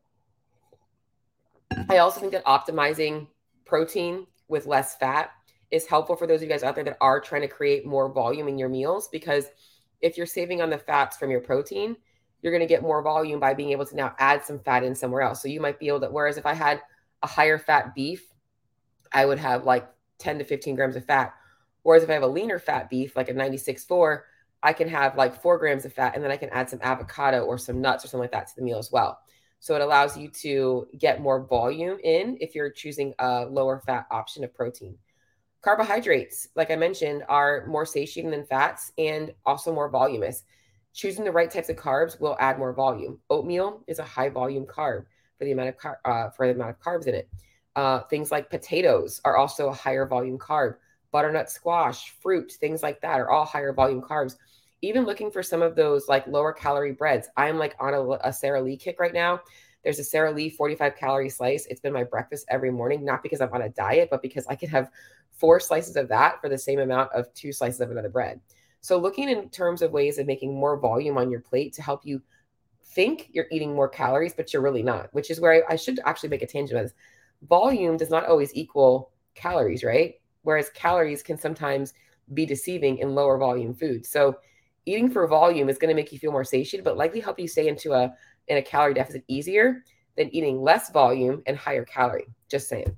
I 1.89 1.99
also 1.99 2.21
think 2.21 2.33
that 2.33 2.45
optimizing 2.45 3.29
protein 3.65 4.27
with 4.49 4.67
less 4.67 4.97
fat 4.97 5.31
is 5.71 5.87
helpful 5.87 6.17
for 6.17 6.27
those 6.27 6.37
of 6.37 6.43
you 6.43 6.49
guys 6.49 6.62
out 6.62 6.75
there 6.75 6.85
that 6.85 6.99
are 7.01 7.21
trying 7.21 7.43
to 7.43 7.49
create 7.49 7.87
more 7.87 8.12
volume 8.12 8.49
in 8.49 8.59
your 8.59 8.69
meals 8.69 9.09
because 9.09 9.47
if 10.01 10.17
you're 10.17 10.27
saving 10.27 10.61
on 10.61 10.69
the 10.69 10.79
fats 10.79 11.17
from 11.17 11.31
your 11.31 11.41
protein, 11.41 11.97
you're 12.43 12.53
going 12.53 12.61
to 12.61 12.67
get 12.67 12.83
more 12.83 13.03
volume 13.03 13.41
by 13.41 13.55
being 13.55 13.71
able 13.71 13.87
to 13.87 13.97
now 13.97 14.15
add 14.19 14.45
some 14.45 14.59
fat 14.59 14.83
in 14.83 14.95
somewhere 14.95 15.23
else. 15.23 15.41
So 15.41 15.49
you 15.49 15.61
might 15.61 15.79
be 15.79 15.89
able 15.89 16.01
to, 16.01 16.09
whereas 16.09 16.37
if 16.37 16.45
I 16.45 16.55
had 16.55 16.83
a 17.23 17.27
higher 17.27 17.59
fat 17.59 17.95
beef, 17.95 18.27
I 19.13 19.25
would 19.25 19.39
have 19.39 19.65
like 19.65 19.89
10 20.19 20.39
to 20.39 20.45
15 20.45 20.75
grams 20.75 20.97
of 20.97 21.05
fat. 21.05 21.35
Whereas 21.83 22.03
if 22.03 22.11
I 22.11 22.15
have 22.15 22.23
a 22.23 22.29
leaner 22.29 22.59
fat 22.59 22.91
beef, 22.91 23.17
like 23.17 23.29
a 23.29 23.35
96.4, 23.35 24.21
I 24.63 24.73
can 24.73 24.89
have 24.89 25.17
like 25.17 25.41
four 25.41 25.59
grams 25.59 25.85
of 25.85 25.93
fat 25.93 26.15
and 26.15 26.23
then 26.23 26.31
I 26.31 26.37
can 26.37 26.51
add 26.51 26.71
some 26.71 26.79
avocado 26.83 27.45
or 27.45 27.59
some 27.59 27.81
nuts 27.81 28.05
or 28.05 28.09
something 28.09 28.25
like 28.25 28.33
that 28.33 28.49
to 28.49 28.57
the 28.57 28.63
meal 28.63 28.79
as 28.79 28.93
well. 28.93 29.19
So 29.59 29.77
it 29.77 29.81
allows 29.81 30.17
you 30.17 30.29
to 30.43 30.89
get 30.99 31.21
more 31.21 31.47
volume 31.47 31.99
in 32.03 32.37
if 32.41 32.55
you're 32.55 32.71
choosing 32.71 33.15
a 33.21 33.45
lower 33.45 33.81
fat 33.87 34.07
option 34.11 34.43
of 34.43 34.55
protein. 34.55 34.99
Carbohydrates, 35.63 36.49
like 36.57 36.73
I 36.73 36.77
mentioned, 36.77 37.23
are 37.29 37.65
more 37.67 37.87
satiating 37.87 38.33
than 38.33 38.45
fats 38.45 38.91
and 38.99 39.33
also 39.47 39.73
more 39.73 39.89
voluminous. 39.89 40.43
Choosing 40.93 41.25
the 41.25 41.33
right 41.33 41.51
types 41.51 41.69
of 41.69 41.77
carbs 41.77 42.21
will 42.21 42.37
add 42.39 42.59
more 42.59 42.73
volume. 42.73 43.19
Oatmeal 43.31 43.83
is 43.87 43.99
a 43.99 44.05
high 44.05 44.29
volume 44.29 44.67
carb 44.67 45.07
for 45.39 45.45
the 45.45 45.53
amount 45.53 45.71
of 45.71 45.79
car- 45.79 46.01
uh, 46.05 46.31
for 46.31 46.47
the 46.47 46.55
amount 46.55 46.71
of 46.71 46.81
carbs 46.81 47.07
in 47.07 47.15
it. 47.15 47.29
Uh, 47.75 48.01
things 48.01 48.31
like 48.31 48.51
potatoes 48.51 49.21
are 49.25 49.37
also 49.37 49.69
a 49.69 49.75
higher 49.75 50.07
volume 50.07 50.39
carb. 50.39 50.77
Butternut 51.13 51.51
squash, 51.51 52.11
fruit, 52.23 52.53
things 52.53 52.83
like 52.83 53.01
that 53.01 53.21
are 53.21 53.31
all 53.31 53.45
higher 53.45 53.73
volume 53.73 54.03
carbs 54.03 54.37
even 54.83 55.05
looking 55.05 55.31
for 55.31 55.43
some 55.43 55.63
of 55.63 55.77
those 55.77 56.09
like 56.09 56.27
lower 56.27 56.53
calorie 56.53 56.93
breads. 56.93 57.29
I'm 57.37 57.57
like 57.57 57.75
on 57.81 57.95
a, 57.95 58.11
a 58.29 58.33
Sara 58.33 58.61
Lee 58.61 58.77
kick 58.77 58.99
right 59.01 59.15
now. 59.15 59.41
There's 59.85 59.99
a 59.99 60.05
Sara 60.05 60.31
Lee 60.31 60.51
45 60.51 60.97
calorie 60.97 61.29
slice. 61.29 61.67
It's 61.67 61.81
been 61.81 61.93
my 61.93 62.05
breakfast 62.05 62.47
every 62.49 62.71
morning, 62.71 63.05
not 63.05 63.23
because 63.23 63.41
I'm 63.41 63.53
on 63.53 63.63
a 63.63 63.69
diet, 63.71 64.09
but 64.11 64.23
because 64.23 64.47
I 64.49 64.55
can 64.55 64.69
have 64.69 64.91
four 65.33 65.59
slices 65.61 65.97
of 65.97 66.09
that 66.09 66.41
for 66.41 66.49
the 66.49 66.59
same 66.59 66.81
amount 66.81 67.13
of 67.13 67.33
two 67.33 67.53
slices 67.53 67.81
of 67.81 67.91
another 67.91 68.09
bread. 68.09 68.41
So, 68.83 68.99
looking 68.99 69.29
in 69.29 69.49
terms 69.49 69.81
of 69.81 69.93
ways 69.93 70.19
of 70.19 70.27
making 70.27 70.55
more 70.55 70.77
volume 70.77 71.17
on 71.17 71.31
your 71.31 71.41
plate 71.41 71.73
to 71.75 71.83
help 71.83 72.05
you 72.05 72.21
think 72.83 73.29
you're 73.33 73.47
eating 73.53 73.75
more 73.75 73.89
calories, 73.89 74.35
but 74.35 74.53
you're 74.53 74.61
really 74.61 74.83
not, 74.83 75.09
which 75.15 75.31
is 75.31 75.41
where 75.41 75.65
I, 75.65 75.75
I 75.75 75.77
should 75.77 76.01
actually 76.05 76.31
make 76.31 76.43
a 76.43 76.47
tangent 76.47 76.79
of 76.79 76.87
this. 76.87 76.95
Volume 77.49 77.97
does 77.97 78.11
not 78.11 78.27
always 78.27 78.55
equal 78.55 79.12
calories, 79.37 79.85
right? 79.85 80.15
Whereas 80.43 80.69
calories 80.71 81.23
can 81.23 81.39
sometimes 81.39 81.95
be 82.35 82.45
deceiving 82.45 82.99
in 82.99 83.15
lower 83.15 83.39
volume 83.39 83.73
foods. 83.73 84.09
So, 84.09 84.37
eating 84.85 85.09
for 85.09 85.29
volume 85.29 85.69
is 85.69 85.79
going 85.79 85.89
to 85.89 85.95
make 85.95 86.11
you 86.11 86.19
feel 86.19 86.33
more 86.33 86.45
satiated, 86.45 86.85
but 86.85 86.97
likely 86.97 87.21
help 87.21 87.39
you 87.39 87.47
stay 87.47 87.69
into 87.69 87.93
a 87.93 88.12
in 88.49 88.57
a 88.57 88.62
calorie 88.62 88.95
deficit 88.95 89.23
easier 89.29 89.85
than 90.17 90.35
eating 90.35 90.61
less 90.61 90.91
volume 90.91 91.41
and 91.47 91.57
higher 91.57 91.85
calorie. 91.85 92.27
Just 92.49 92.69
saying. 92.69 92.97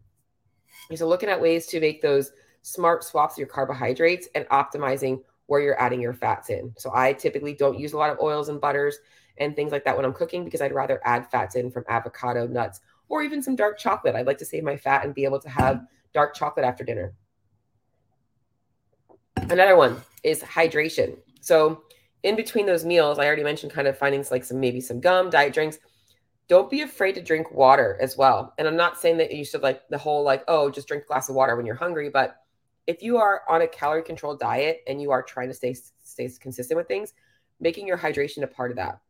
So 0.95 1.07
looking 1.07 1.29
at 1.29 1.41
ways 1.41 1.67
to 1.67 1.81
make 1.81 2.01
those 2.01 2.33
smart 2.63 3.05
swaps 3.05 3.35
of 3.35 3.39
your 3.39 3.49
carbohydrates 3.49 4.29
and 4.35 4.47
optimizing 4.49 5.21
where 5.47 5.61
you're 5.61 5.81
adding 5.81 6.01
your 6.01 6.15
fats 6.15 6.51
in. 6.51 6.73
So 6.77 6.91
I 6.95 7.13
typically 7.13 7.55
don't 7.55 7.79
use 7.79 7.93
a 7.93 7.99
lot 7.99 8.11
of 8.11 8.19
oils 8.21 8.49
and 8.49 8.61
butters 8.61 8.99
and 9.39 9.55
things 9.55 9.73
like 9.73 9.85
that 9.85 9.97
when 9.97 10.05
I'm 10.05 10.13
cooking 10.13 10.45
because 10.45 10.61
I'd 10.61 10.73
rather 10.73 11.01
add 11.05 11.31
fats 11.31 11.57
in 11.57 11.71
from 11.71 11.85
avocado, 11.89 12.47
nuts, 12.47 12.81
or 13.09 13.23
even 13.23 13.43
some 13.43 13.57
dark 13.57 13.79
chocolate. 13.79 14.15
I'd 14.15 14.27
like 14.27 14.39
to 14.39 14.45
save 14.45 14.65
my 14.65 14.77
fat 14.77 15.05
and 15.05 15.15
be 15.15 15.25
able 15.25 15.41
to 15.41 15.49
have 15.49 15.83
dark 16.13 16.35
chocolate 16.35 16.65
after 16.65 16.85
dinner. 16.85 17.13
Another 19.37 19.77
one 19.77 20.01
is 20.23 20.43
hydration. 20.43 21.19
So 21.41 21.83
in 22.23 22.37
between 22.37 22.65
those 22.65 22.85
meals, 22.85 23.19
I 23.19 23.27
already 23.27 23.43
mentioned 23.43 23.73
kind 23.73 23.87
of 23.87 23.99
finding 23.99 24.25
like 24.31 24.45
some 24.45 24.61
maybe 24.61 24.81
some 24.81 25.01
gum, 25.01 25.29
diet 25.29 25.53
drinks. 25.53 25.79
Don't 26.49 26.71
be 26.71 26.83
afraid 26.83 27.15
to 27.17 27.23
drink 27.23 27.51
water 27.53 27.99
as 28.01 28.17
well. 28.17 28.55
And 28.59 28.69
I'm 28.69 28.77
not 28.77 28.99
saying 28.99 29.19
that 29.19 29.33
you 29.33 29.45
should 29.45 29.63
like 29.63 29.87
the 29.89 29.99
whole 29.99 30.23
like, 30.23 30.45
oh, 30.49 30.71
just 30.71 30.89
drink 30.89 31.05
a 31.05 31.07
glass 31.07 31.29
of 31.29 31.35
water 31.35 31.57
when 31.57 31.67
you're 31.67 31.75
hungry, 31.75 32.09
but 32.09 32.37
if 32.87 33.03
you 33.03 33.17
are 33.17 33.43
on 33.49 33.63
a 33.63 33.67
calorie 33.67 34.03
controlled 34.03 34.41
diet 34.41 34.81
and 34.87 35.01
you 35.01 35.11
are 35.11 35.23
trying 35.23 35.49
to 35.49 35.55
stay 35.55 35.75
stay 36.03 36.29
consistent 36.41 36.77
with 36.77 36.89
things, 36.89 37.13
making 37.61 37.87
your 37.87 37.99
hydration 37.99 38.43
a 38.43 38.47
part 38.47 38.71
of 38.71 38.77
that. 38.77 39.01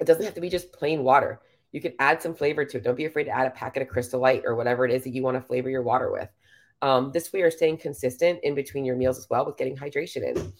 It 0.00 0.06
doesn't 0.06 0.24
have 0.24 0.34
to 0.34 0.40
be 0.40 0.50
just 0.50 0.72
plain 0.72 1.04
water. 1.04 1.40
You 1.70 1.80
can 1.80 1.94
add 1.98 2.20
some 2.20 2.34
flavor 2.34 2.64
to 2.64 2.76
it. 2.76 2.84
Don't 2.84 2.96
be 2.96 3.06
afraid 3.06 3.24
to 3.24 3.30
add 3.30 3.46
a 3.46 3.50
packet 3.50 3.82
of 3.82 3.88
Crystal 3.88 4.20
Light 4.20 4.42
or 4.44 4.54
whatever 4.54 4.84
it 4.84 4.92
is 4.92 5.04
that 5.04 5.14
you 5.14 5.22
want 5.22 5.36
to 5.36 5.40
flavor 5.40 5.70
your 5.70 5.82
water 5.82 6.10
with. 6.10 6.28
Um, 6.82 7.12
this 7.12 7.32
way, 7.32 7.40
you're 7.40 7.50
staying 7.50 7.78
consistent 7.78 8.40
in 8.42 8.54
between 8.54 8.84
your 8.84 8.96
meals 8.96 9.18
as 9.18 9.30
well 9.30 9.46
with 9.46 9.56
getting 9.56 9.76
hydration 9.76 10.22
in. 10.24 10.52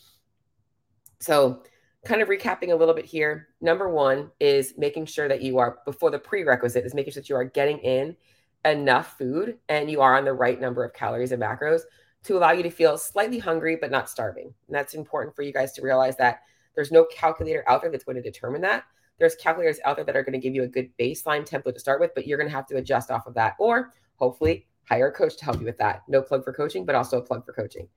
So, 1.21 1.63
kind 2.05 2.23
of 2.23 2.29
recapping 2.29 2.73
a 2.73 2.75
little 2.75 2.95
bit 2.95 3.05
here. 3.05 3.49
Number 3.61 3.89
one 3.89 4.31
is 4.41 4.75
making 4.79 5.07
sure 5.07 5.29
that 5.29 5.43
you 5.43 5.59
are, 5.59 5.79
before 5.85 6.11
the 6.11 6.19
prerequisite, 6.19 6.85
is 6.85 6.95
making 6.95 7.13
sure 7.13 7.23
that 7.23 7.29
you 7.29 7.37
are 7.37 7.45
getting 7.45 7.79
in 7.79 8.17
enough 8.65 9.19
food 9.19 9.59
and 9.69 9.91
you 9.91 10.01
are 10.01 10.17
on 10.17 10.25
the 10.25 10.33
right 10.33 10.61
number 10.61 10.85
of 10.85 10.95
calories 10.95 11.33
and 11.33 11.43
macros 11.43 11.83
to 12.25 12.37
allow 12.37 12.53
you 12.53 12.63
to 12.63 12.71
feel 12.71 12.97
slightly 12.97 13.39
hungry 13.39 13.77
but 13.77 13.91
not 13.91 14.09
starving. 14.09 14.55
And 14.67 14.75
that's 14.75 14.95
important 14.95 15.35
for 15.35 15.43
you 15.43 15.53
guys 15.53 15.73
to 15.73 15.83
realize 15.83 16.17
that 16.19 16.43
there's 16.75 16.93
no 16.93 17.05
calculator 17.05 17.65
out 17.69 17.83
there 17.83 17.91
that's 17.91 18.05
going 18.05 18.17
to 18.17 18.23
determine 18.23 18.63
that. 18.63 18.85
There's 19.19 19.35
calculators 19.35 19.79
out 19.85 19.97
there 19.97 20.05
that 20.05 20.17
are 20.17 20.23
going 20.23 20.33
to 20.33 20.39
give 20.39 20.55
you 20.55 20.63
a 20.63 20.69
good 20.69 20.91
baseline 20.99 21.49
template 21.49 21.75
to 21.75 21.81
start 21.81 22.01
with, 22.01 22.15
but 22.15 22.27
you're 22.27 22.39
going 22.39 22.49
to 22.49 22.57
have 22.57 22.67
to 22.69 22.77
adjust 22.77 23.11
off 23.11 23.27
of 23.27 23.35
that 23.35 23.55
or 23.59 23.93
hopefully 24.17 24.67
hire 24.89 25.09
a 25.09 25.13
coach 25.13 25.37
to 25.37 25.45
help 25.45 25.59
you 25.59 25.67
with 25.67 25.79
that. 25.79 26.03
No 26.09 26.23
plug 26.23 26.45
for 26.45 26.53
coaching, 26.53 26.85
but 26.85 26.95
also 26.95 27.19
a 27.19 27.23
plug 27.23 27.45
for 27.45 27.53
coaching. 27.53 27.89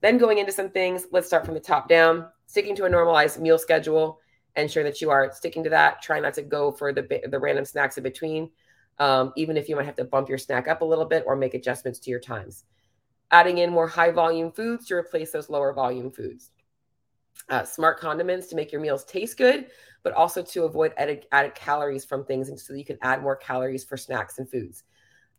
Then 0.00 0.18
going 0.18 0.38
into 0.38 0.52
some 0.52 0.70
things, 0.70 1.06
let's 1.12 1.26
start 1.26 1.44
from 1.44 1.54
the 1.54 1.60
top 1.60 1.88
down, 1.88 2.28
sticking 2.46 2.76
to 2.76 2.84
a 2.84 2.88
normalized 2.88 3.40
meal 3.40 3.58
schedule. 3.58 4.20
Ensure 4.56 4.84
that 4.84 5.00
you 5.00 5.10
are 5.10 5.32
sticking 5.32 5.64
to 5.64 5.70
that. 5.70 6.00
Try 6.02 6.20
not 6.20 6.34
to 6.34 6.42
go 6.42 6.70
for 6.70 6.92
the, 6.92 7.22
the 7.28 7.38
random 7.38 7.64
snacks 7.64 7.96
in 7.96 8.04
between, 8.04 8.50
um, 8.98 9.32
even 9.36 9.56
if 9.56 9.68
you 9.68 9.74
might 9.74 9.86
have 9.86 9.96
to 9.96 10.04
bump 10.04 10.28
your 10.28 10.38
snack 10.38 10.68
up 10.68 10.82
a 10.82 10.84
little 10.84 11.04
bit 11.04 11.24
or 11.26 11.34
make 11.34 11.54
adjustments 11.54 11.98
to 12.00 12.10
your 12.10 12.20
times. 12.20 12.64
Adding 13.34 13.58
in 13.58 13.70
more 13.70 13.88
high 13.88 14.10
volume 14.10 14.52
foods 14.52 14.86
to 14.86 14.94
replace 14.94 15.32
those 15.32 15.50
lower 15.50 15.72
volume 15.72 16.10
foods. 16.10 16.50
Uh, 17.48 17.64
smart 17.64 17.98
condiments 17.98 18.46
to 18.46 18.56
make 18.56 18.72
your 18.72 18.80
meals 18.80 19.04
taste 19.04 19.36
good, 19.36 19.66
but 20.02 20.12
also 20.12 20.42
to 20.42 20.64
avoid 20.64 20.92
added, 20.96 21.26
added 21.32 21.54
calories 21.54 22.04
from 22.04 22.24
things 22.24 22.48
and 22.48 22.58
so 22.58 22.72
you 22.72 22.84
can 22.84 22.98
add 23.02 23.22
more 23.22 23.36
calories 23.36 23.84
for 23.84 23.96
snacks 23.96 24.38
and 24.38 24.48
foods 24.48 24.84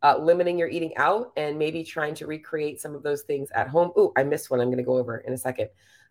uh, 0.06 0.18
limiting 0.20 0.58
your 0.58 0.68
eating 0.68 0.96
out 0.98 1.32
and 1.36 1.58
maybe 1.58 1.84
trying 1.84 2.14
to 2.14 2.28
recreate 2.28 2.80
some 2.80 2.94
of 2.94 3.02
those 3.02 3.24
things 3.24 3.50
at 3.56 3.68
home. 3.68 3.92
Oh, 3.96 4.14
I 4.16 4.24
missed 4.24 4.52
one. 4.52 4.62
I'm 4.62 4.68
going 4.68 4.78
to 4.78 4.84
go 4.84 4.98
over 4.98 5.18
in 5.18 5.34
a 5.34 5.38
second. 5.38 5.70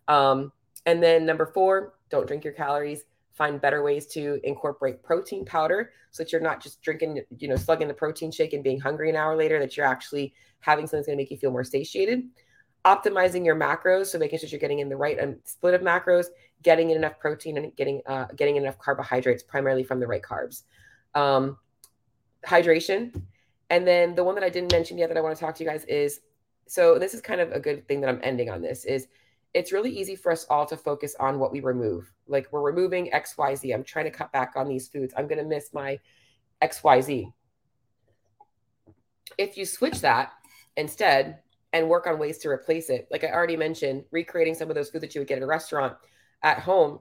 Um, 0.08 0.52
and 0.84 1.00
then 1.00 1.24
number 1.24 1.46
four, 1.46 1.94
don't 2.10 2.26
drink 2.26 2.42
your 2.42 2.54
calories. 2.54 3.04
Find 3.34 3.60
better 3.60 3.82
ways 3.82 4.06
to 4.08 4.40
incorporate 4.44 5.02
protein 5.02 5.44
powder 5.44 5.90
so 6.12 6.22
that 6.22 6.30
you're 6.30 6.40
not 6.40 6.62
just 6.62 6.80
drinking, 6.82 7.22
you 7.38 7.48
know, 7.48 7.56
slugging 7.56 7.88
the 7.88 7.94
protein 7.94 8.30
shake 8.30 8.52
and 8.52 8.62
being 8.62 8.80
hungry 8.80 9.10
an 9.10 9.16
hour 9.16 9.36
later, 9.36 9.58
that 9.58 9.76
you're 9.76 9.86
actually 9.86 10.32
having 10.60 10.86
something 10.86 10.98
that's 10.98 11.06
going 11.08 11.18
to 11.18 11.22
make 11.22 11.30
you 11.30 11.36
feel 11.36 11.50
more 11.50 11.64
satiated. 11.64 12.22
Optimizing 12.84 13.44
your 13.44 13.56
macros, 13.56 14.06
so 14.06 14.18
making 14.18 14.38
sure 14.38 14.48
you're 14.48 14.60
getting 14.60 14.78
in 14.78 14.88
the 14.88 14.96
right 14.96 15.18
um, 15.20 15.36
split 15.44 15.74
of 15.74 15.80
macros, 15.80 16.26
getting 16.62 16.90
in 16.90 16.96
enough 16.96 17.18
protein 17.18 17.56
and 17.58 17.74
getting 17.76 18.02
uh, 18.06 18.26
getting 18.36 18.56
enough 18.56 18.78
carbohydrates, 18.78 19.42
primarily 19.42 19.82
from 19.82 20.00
the 20.00 20.06
right 20.06 20.22
carbs. 20.22 20.62
Um, 21.14 21.58
hydration, 22.46 23.22
and 23.70 23.86
then 23.86 24.14
the 24.14 24.22
one 24.22 24.34
that 24.34 24.44
I 24.44 24.50
didn't 24.50 24.70
mention 24.70 24.98
yet 24.98 25.08
that 25.08 25.16
I 25.16 25.22
want 25.22 25.34
to 25.34 25.40
talk 25.42 25.54
to 25.56 25.64
you 25.64 25.70
guys 25.70 25.84
is 25.86 26.20
so 26.66 26.98
this 26.98 27.14
is 27.14 27.20
kind 27.20 27.40
of 27.40 27.52
a 27.52 27.60
good 27.60 27.86
thing 27.88 28.00
that 28.00 28.08
I'm 28.08 28.20
ending 28.22 28.50
on 28.50 28.62
this 28.62 28.84
is 28.84 29.08
it's 29.54 29.72
really 29.72 29.90
easy 29.90 30.16
for 30.16 30.32
us 30.32 30.44
all 30.50 30.66
to 30.66 30.76
focus 30.76 31.14
on 31.20 31.38
what 31.38 31.52
we 31.52 31.60
remove. 31.60 32.12
Like 32.26 32.48
we're 32.50 32.60
removing 32.60 33.10
XYZ. 33.12 33.72
I'm 33.72 33.84
trying 33.84 34.06
to 34.06 34.10
cut 34.10 34.32
back 34.32 34.54
on 34.56 34.68
these 34.68 34.88
foods. 34.88 35.14
I'm 35.16 35.28
going 35.28 35.38
to 35.38 35.44
miss 35.44 35.72
my 35.72 35.98
XYZ. 36.60 37.32
If 39.38 39.56
you 39.56 39.64
switch 39.64 40.00
that 40.00 40.32
instead 40.76 41.38
and 41.72 41.88
work 41.88 42.06
on 42.06 42.18
ways 42.18 42.38
to 42.38 42.48
replace 42.48 42.90
it, 42.90 43.06
like 43.10 43.22
I 43.22 43.30
already 43.30 43.56
mentioned, 43.56 44.04
recreating 44.10 44.54
some 44.54 44.68
of 44.70 44.74
those 44.74 44.90
foods 44.90 45.02
that 45.02 45.14
you 45.14 45.20
would 45.20 45.28
get 45.28 45.38
at 45.38 45.44
a 45.44 45.46
restaurant 45.46 45.96
at 46.42 46.58
home, 46.58 46.98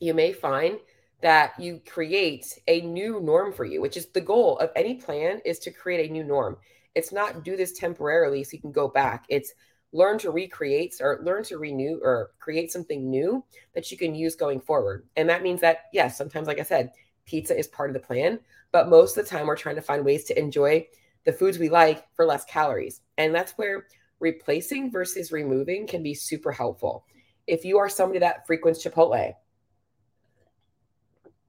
you 0.00 0.14
may 0.14 0.32
find 0.32 0.78
that 1.20 1.58
you 1.58 1.80
create 1.86 2.46
a 2.66 2.80
new 2.82 3.20
norm 3.20 3.52
for 3.52 3.64
you, 3.64 3.80
which 3.80 3.96
is 3.96 4.06
the 4.06 4.20
goal 4.20 4.58
of 4.58 4.70
any 4.76 4.94
plan 4.94 5.40
is 5.44 5.58
to 5.60 5.70
create 5.70 6.08
a 6.08 6.12
new 6.12 6.24
norm. 6.24 6.56
It's 6.94 7.12
not 7.12 7.44
do 7.44 7.56
this 7.56 7.72
temporarily 7.72 8.42
so 8.44 8.50
you 8.54 8.60
can 8.60 8.72
go 8.72 8.88
back. 8.88 9.24
It's 9.28 9.52
learn 9.92 10.18
to 10.18 10.30
recreate 10.30 10.96
or 11.00 11.20
learn 11.22 11.42
to 11.44 11.58
renew 11.58 11.98
or 12.02 12.32
create 12.38 12.70
something 12.70 13.08
new 13.08 13.44
that 13.74 13.90
you 13.90 13.96
can 13.96 14.14
use 14.14 14.34
going 14.34 14.60
forward. 14.60 15.06
And 15.16 15.28
that 15.30 15.42
means 15.42 15.60
that, 15.62 15.86
yes, 15.92 16.16
sometimes, 16.16 16.46
like 16.46 16.60
I 16.60 16.64
said, 16.64 16.92
pizza 17.24 17.58
is 17.58 17.66
part 17.66 17.90
of 17.90 17.94
the 17.94 18.06
plan, 18.06 18.38
but 18.70 18.88
most 18.88 19.16
of 19.16 19.24
the 19.24 19.30
time 19.30 19.46
we're 19.46 19.56
trying 19.56 19.76
to 19.76 19.82
find 19.82 20.04
ways 20.04 20.24
to 20.24 20.38
enjoy 20.38 20.86
the 21.24 21.32
foods 21.32 21.58
we 21.58 21.68
like 21.68 22.06
for 22.14 22.26
less 22.26 22.44
calories. 22.44 23.00
And 23.16 23.34
that's 23.34 23.52
where 23.52 23.86
replacing 24.20 24.90
versus 24.90 25.32
removing 25.32 25.86
can 25.86 26.02
be 26.02 26.14
super 26.14 26.52
helpful. 26.52 27.04
if 27.48 27.64
you 27.64 27.78
are 27.78 27.88
somebody 27.88 28.20
that 28.20 28.46
frequents 28.46 28.84
Chipotle, 28.84 29.34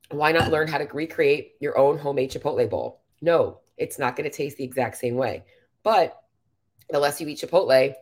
why 0.09 0.31
not 0.31 0.49
learn 0.49 0.67
how 0.67 0.79
to 0.79 0.85
recreate 0.85 1.51
your 1.59 1.77
own 1.77 1.97
homemade 1.97 2.31
Chipotle 2.31 2.67
bowl? 2.67 3.01
No, 3.21 3.59
it's 3.77 3.99
not 3.99 4.15
going 4.15 4.29
to 4.29 4.35
taste 4.35 4.57
the 4.57 4.63
exact 4.63 4.97
same 4.97 5.15
way. 5.15 5.43
But 5.83 6.19
the 6.89 6.99
less 6.99 7.21
you 7.21 7.27
eat 7.27 7.39
Chipotle, 7.39 7.93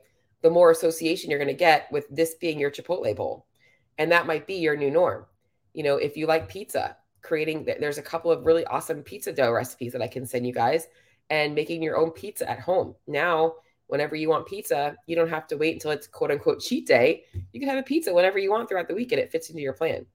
the 0.42 0.50
more 0.50 0.72
association 0.72 1.30
you're 1.30 1.40
going 1.40 1.48
to 1.48 1.54
get 1.54 1.92
with 1.92 2.08
this 2.10 2.36
being 2.36 2.60
your 2.60 2.72
Chipotle 2.72 3.16
bowl. 3.16 3.46
And 3.98 4.12
that 4.12 4.28
might 4.28 4.48
be 4.48 4.56
your 4.56 4.78
new 4.78 4.92
norm. 4.92 5.26
You 5.74 5.84
know, 5.84 5.98
if 5.98 6.16
you 6.16 6.28
like 6.28 6.50
pizza, 6.50 6.98
creating, 7.22 7.66
there's 7.66 7.98
a 7.98 8.04
couple 8.04 8.32
of 8.32 8.46
really 8.46 8.66
awesome 8.66 9.04
pizza 9.04 9.34
dough 9.34 9.52
recipes 9.52 9.94
that 9.94 10.02
I 10.02 10.08
can 10.08 10.26
send 10.26 10.46
you 10.46 10.54
guys 10.54 10.88
and 11.30 11.56
making 11.56 11.82
your 11.82 11.98
own 11.98 12.12
pizza 12.12 12.50
at 12.50 12.60
home. 12.60 12.96
Now, 13.08 13.56
whenever 13.88 14.16
you 14.16 14.30
want 14.30 14.46
pizza, 14.46 14.96
you 15.08 15.16
don't 15.16 15.30
have 15.30 15.48
to 15.48 15.58
wait 15.58 15.74
until 15.74 15.92
it's 15.92 16.08
quote 16.08 16.32
unquote 16.32 16.62
cheat 16.62 16.88
day. 16.88 17.24
You 17.52 17.60
can 17.60 17.70
have 17.70 17.80
a 17.80 17.84
pizza 17.84 18.14
whenever 18.14 18.38
you 18.38 18.52
want 18.52 18.70
throughout 18.70 18.88
the 18.88 18.96
week 18.96 19.12
and 19.12 19.20
it 19.20 19.32
fits 19.32 19.50
into 19.50 19.62
your 19.62 19.74
plan. 19.74 20.06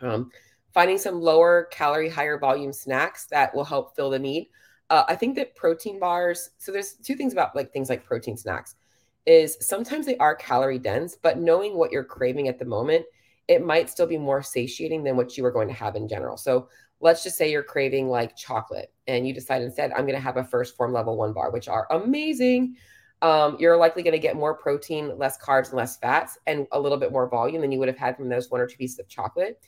Um, 0.00 0.30
finding 0.72 0.98
some 0.98 1.20
lower 1.20 1.68
calorie, 1.70 2.08
higher 2.08 2.38
volume 2.38 2.72
snacks 2.72 3.26
that 3.26 3.54
will 3.54 3.64
help 3.64 3.94
fill 3.94 4.10
the 4.10 4.18
need. 4.18 4.48
Uh, 4.88 5.04
I 5.08 5.16
think 5.16 5.34
that 5.36 5.56
protein 5.56 5.98
bars, 5.98 6.50
so 6.58 6.70
there's 6.70 6.94
two 6.94 7.16
things 7.16 7.32
about 7.32 7.56
like 7.56 7.72
things 7.72 7.88
like 7.88 8.04
protein 8.04 8.36
snacks 8.36 8.76
is 9.26 9.56
sometimes 9.60 10.06
they 10.06 10.16
are 10.18 10.34
calorie 10.34 10.78
dense, 10.78 11.16
but 11.20 11.38
knowing 11.38 11.76
what 11.76 11.92
you're 11.92 12.04
craving 12.04 12.48
at 12.48 12.58
the 12.58 12.64
moment, 12.64 13.04
it 13.48 13.64
might 13.64 13.90
still 13.90 14.06
be 14.06 14.18
more 14.18 14.42
satiating 14.42 15.04
than 15.04 15.16
what 15.16 15.36
you 15.36 15.44
are 15.44 15.50
going 15.50 15.68
to 15.68 15.74
have 15.74 15.96
in 15.96 16.08
general. 16.08 16.36
So 16.36 16.68
let's 17.00 17.22
just 17.22 17.36
say 17.36 17.50
you're 17.50 17.62
craving 17.62 18.08
like 18.08 18.36
chocolate 18.36 18.92
and 19.06 19.26
you 19.26 19.34
decide 19.34 19.62
instead, 19.62 19.92
I'm 19.92 20.06
going 20.06 20.14
to 20.14 20.20
have 20.20 20.36
a 20.36 20.42
1st 20.42 20.76
Phorm 20.76 20.92
level 20.92 21.16
one 21.16 21.32
bar, 21.32 21.50
which 21.50 21.68
are 21.68 21.86
amazing. 21.90 22.76
Um, 23.22 23.56
you're 23.58 23.76
likely 23.76 24.02
going 24.02 24.12
to 24.12 24.18
get 24.18 24.36
more 24.36 24.54
protein, 24.54 25.16
less 25.16 25.38
carbs, 25.38 25.68
and 25.68 25.78
less 25.78 25.96
fats, 25.96 26.38
and 26.46 26.66
a 26.72 26.80
little 26.80 26.98
bit 26.98 27.12
more 27.12 27.28
volume 27.28 27.62
than 27.62 27.72
you 27.72 27.78
would 27.78 27.88
have 27.88 27.96
had 27.96 28.16
from 28.16 28.28
those 28.28 28.50
one 28.50 28.60
or 28.60 28.66
two 28.66 28.76
pieces 28.76 28.98
of 28.98 29.08
chocolate. 29.08 29.60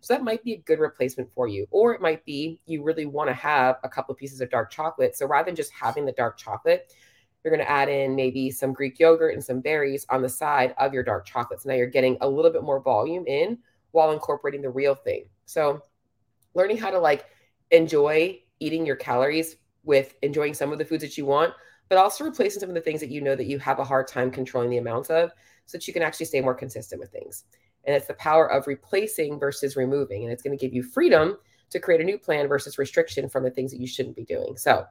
So 0.00 0.14
that 0.14 0.22
might 0.22 0.44
be 0.44 0.52
a 0.52 0.58
good 0.58 0.78
replacement 0.78 1.32
for 1.34 1.48
you. 1.48 1.66
Or 1.70 1.94
it 1.94 2.00
might 2.00 2.24
be 2.24 2.60
you 2.66 2.82
really 2.82 3.06
want 3.06 3.28
to 3.30 3.34
have 3.34 3.76
a 3.82 3.88
couple 3.88 4.12
of 4.12 4.18
pieces 4.18 4.40
of 4.40 4.50
dark 4.50 4.70
chocolate. 4.70 5.16
So 5.16 5.26
rather 5.26 5.46
than 5.46 5.56
just 5.56 5.72
having 5.72 6.04
the 6.04 6.12
dark 6.12 6.36
chocolate, 6.36 6.92
you're 7.44 7.54
going 7.54 7.64
to 7.64 7.70
add 7.70 7.90
in 7.90 8.16
maybe 8.16 8.50
some 8.50 8.72
Greek 8.72 8.98
yogurt 8.98 9.34
and 9.34 9.44
some 9.44 9.60
berries 9.60 10.06
on 10.08 10.22
the 10.22 10.28
side 10.28 10.74
of 10.78 10.94
your 10.94 11.02
dark 11.02 11.26
chocolate. 11.26 11.60
So 11.60 11.68
now 11.68 11.74
you're 11.76 11.86
getting 11.86 12.16
a 12.22 12.28
little 12.28 12.50
bit 12.50 12.62
more 12.62 12.80
volume 12.80 13.26
in 13.26 13.58
while 13.90 14.12
incorporating 14.12 14.62
the 14.62 14.70
real 14.70 14.94
thing. 14.94 15.26
So 15.44 15.82
learning 16.54 16.78
how 16.78 16.90
to 16.90 16.98
like 16.98 17.26
enjoy 17.70 18.40
eating 18.60 18.86
your 18.86 18.96
calories 18.96 19.56
with 19.84 20.14
enjoying 20.22 20.54
some 20.54 20.72
of 20.72 20.78
the 20.78 20.84
foods 20.84 21.02
that 21.02 21.18
you 21.18 21.26
want, 21.26 21.52
but 21.90 21.98
also 21.98 22.24
replacing 22.24 22.60
some 22.60 22.70
of 22.70 22.74
the 22.74 22.80
things 22.80 23.00
that 23.00 23.10
you 23.10 23.20
know 23.20 23.36
that 23.36 23.46
you 23.46 23.58
have 23.58 23.78
a 23.78 23.84
hard 23.84 24.08
time 24.08 24.30
controlling 24.30 24.70
the 24.70 24.78
amounts 24.78 25.10
of 25.10 25.30
so 25.66 25.76
that 25.76 25.86
you 25.86 25.92
can 25.92 26.02
actually 26.02 26.26
stay 26.26 26.40
more 26.40 26.54
consistent 26.54 26.98
with 26.98 27.10
things. 27.10 27.44
And 27.84 27.94
it's 27.94 28.06
the 28.06 28.14
power 28.14 28.50
of 28.50 28.66
replacing 28.66 29.38
versus 29.38 29.76
removing. 29.76 30.24
And 30.24 30.32
it's 30.32 30.42
going 30.42 30.56
to 30.56 30.64
give 30.64 30.74
you 30.74 30.82
freedom 30.82 31.36
to 31.70 31.78
create 31.78 32.00
a 32.00 32.04
new 32.04 32.16
plan 32.16 32.48
versus 32.48 32.78
restriction 32.78 33.28
from 33.28 33.42
the 33.42 33.50
things 33.50 33.70
that 33.70 33.80
you 33.80 33.86
shouldn't 33.86 34.16
be 34.16 34.24
doing. 34.24 34.56
So, 34.56 34.86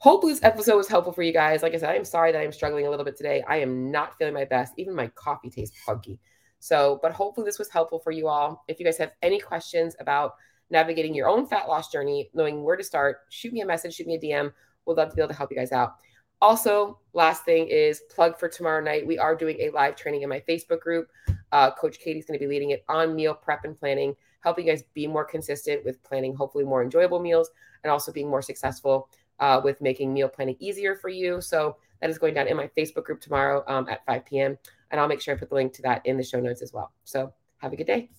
hopefully, 0.00 0.32
this 0.32 0.42
episode 0.42 0.76
was 0.76 0.88
helpful 0.88 1.12
for 1.12 1.22
you 1.22 1.32
guys. 1.32 1.62
Like 1.62 1.74
I 1.74 1.76
said, 1.76 1.94
I'm 1.94 2.04
sorry 2.04 2.32
that 2.32 2.40
I'm 2.40 2.52
struggling 2.52 2.86
a 2.86 2.90
little 2.90 3.04
bit 3.04 3.16
today. 3.16 3.44
I 3.46 3.58
am 3.58 3.90
not 3.90 4.16
feeling 4.18 4.34
my 4.34 4.46
best. 4.46 4.74
Even 4.76 4.94
my 4.94 5.06
coffee 5.08 5.50
tastes 5.50 5.78
funky. 5.86 6.18
So, 6.58 6.98
but 7.02 7.12
hopefully, 7.12 7.44
this 7.44 7.58
was 7.58 7.70
helpful 7.70 8.00
for 8.00 8.10
you 8.10 8.26
all. 8.26 8.64
If 8.66 8.80
you 8.80 8.84
guys 8.84 8.98
have 8.98 9.12
any 9.22 9.38
questions 9.38 9.94
about 10.00 10.34
navigating 10.70 11.14
your 11.14 11.28
own 11.28 11.46
fat 11.46 11.68
loss 11.68 11.90
journey, 11.90 12.30
knowing 12.34 12.64
where 12.64 12.76
to 12.76 12.84
start, 12.84 13.18
shoot 13.28 13.52
me 13.52 13.60
a 13.60 13.66
message, 13.66 13.94
shoot 13.94 14.06
me 14.06 14.16
a 14.16 14.20
DM. 14.20 14.52
We'd 14.86 14.96
love 14.96 15.10
to 15.10 15.16
be 15.16 15.22
able 15.22 15.30
to 15.30 15.36
help 15.36 15.50
you 15.50 15.56
guys 15.56 15.72
out. 15.72 15.94
Also, 16.42 16.98
last 17.12 17.44
thing 17.44 17.68
is 17.68 18.00
plug 18.14 18.38
for 18.38 18.48
tomorrow 18.48 18.82
night. 18.82 19.06
We 19.06 19.18
are 19.18 19.36
doing 19.36 19.58
a 19.60 19.70
live 19.70 19.96
training 19.96 20.22
in 20.22 20.28
my 20.28 20.42
Facebook 20.48 20.80
group. 20.80 21.08
Uh, 21.52 21.70
Coach 21.72 21.98
Katie's 21.98 22.24
going 22.24 22.38
to 22.38 22.42
be 22.42 22.48
leading 22.48 22.70
it 22.70 22.84
on 22.88 23.14
meal 23.14 23.34
prep 23.34 23.64
and 23.64 23.78
planning, 23.78 24.16
helping 24.40 24.66
you 24.66 24.72
guys 24.72 24.84
be 24.94 25.06
more 25.06 25.24
consistent 25.24 25.84
with 25.84 26.02
planning, 26.02 26.34
hopefully 26.34 26.64
more 26.64 26.82
enjoyable 26.82 27.20
meals, 27.20 27.50
and 27.84 27.90
also 27.90 28.10
being 28.10 28.30
more 28.30 28.40
successful 28.40 29.10
uh, 29.40 29.60
with 29.62 29.80
making 29.80 30.12
meal 30.12 30.28
planning 30.28 30.56
easier 30.60 30.94
for 30.94 31.08
you. 31.08 31.40
So 31.40 31.76
that 32.00 32.10
is 32.10 32.18
going 32.18 32.34
down 32.34 32.46
in 32.46 32.56
my 32.56 32.70
Facebook 32.76 33.04
group 33.04 33.20
tomorrow 33.20 33.64
um, 33.66 33.88
at 33.88 34.04
5 34.06 34.24
p.m. 34.26 34.56
And 34.90 35.00
I'll 35.00 35.08
make 35.08 35.20
sure 35.20 35.34
I 35.34 35.38
put 35.38 35.48
the 35.48 35.54
link 35.54 35.72
to 35.74 35.82
that 35.82 36.04
in 36.06 36.16
the 36.16 36.24
show 36.24 36.40
notes 36.40 36.62
as 36.62 36.72
well. 36.72 36.92
So 37.04 37.32
have 37.58 37.72
a 37.72 37.76
good 37.76 37.86
day. 37.86 38.10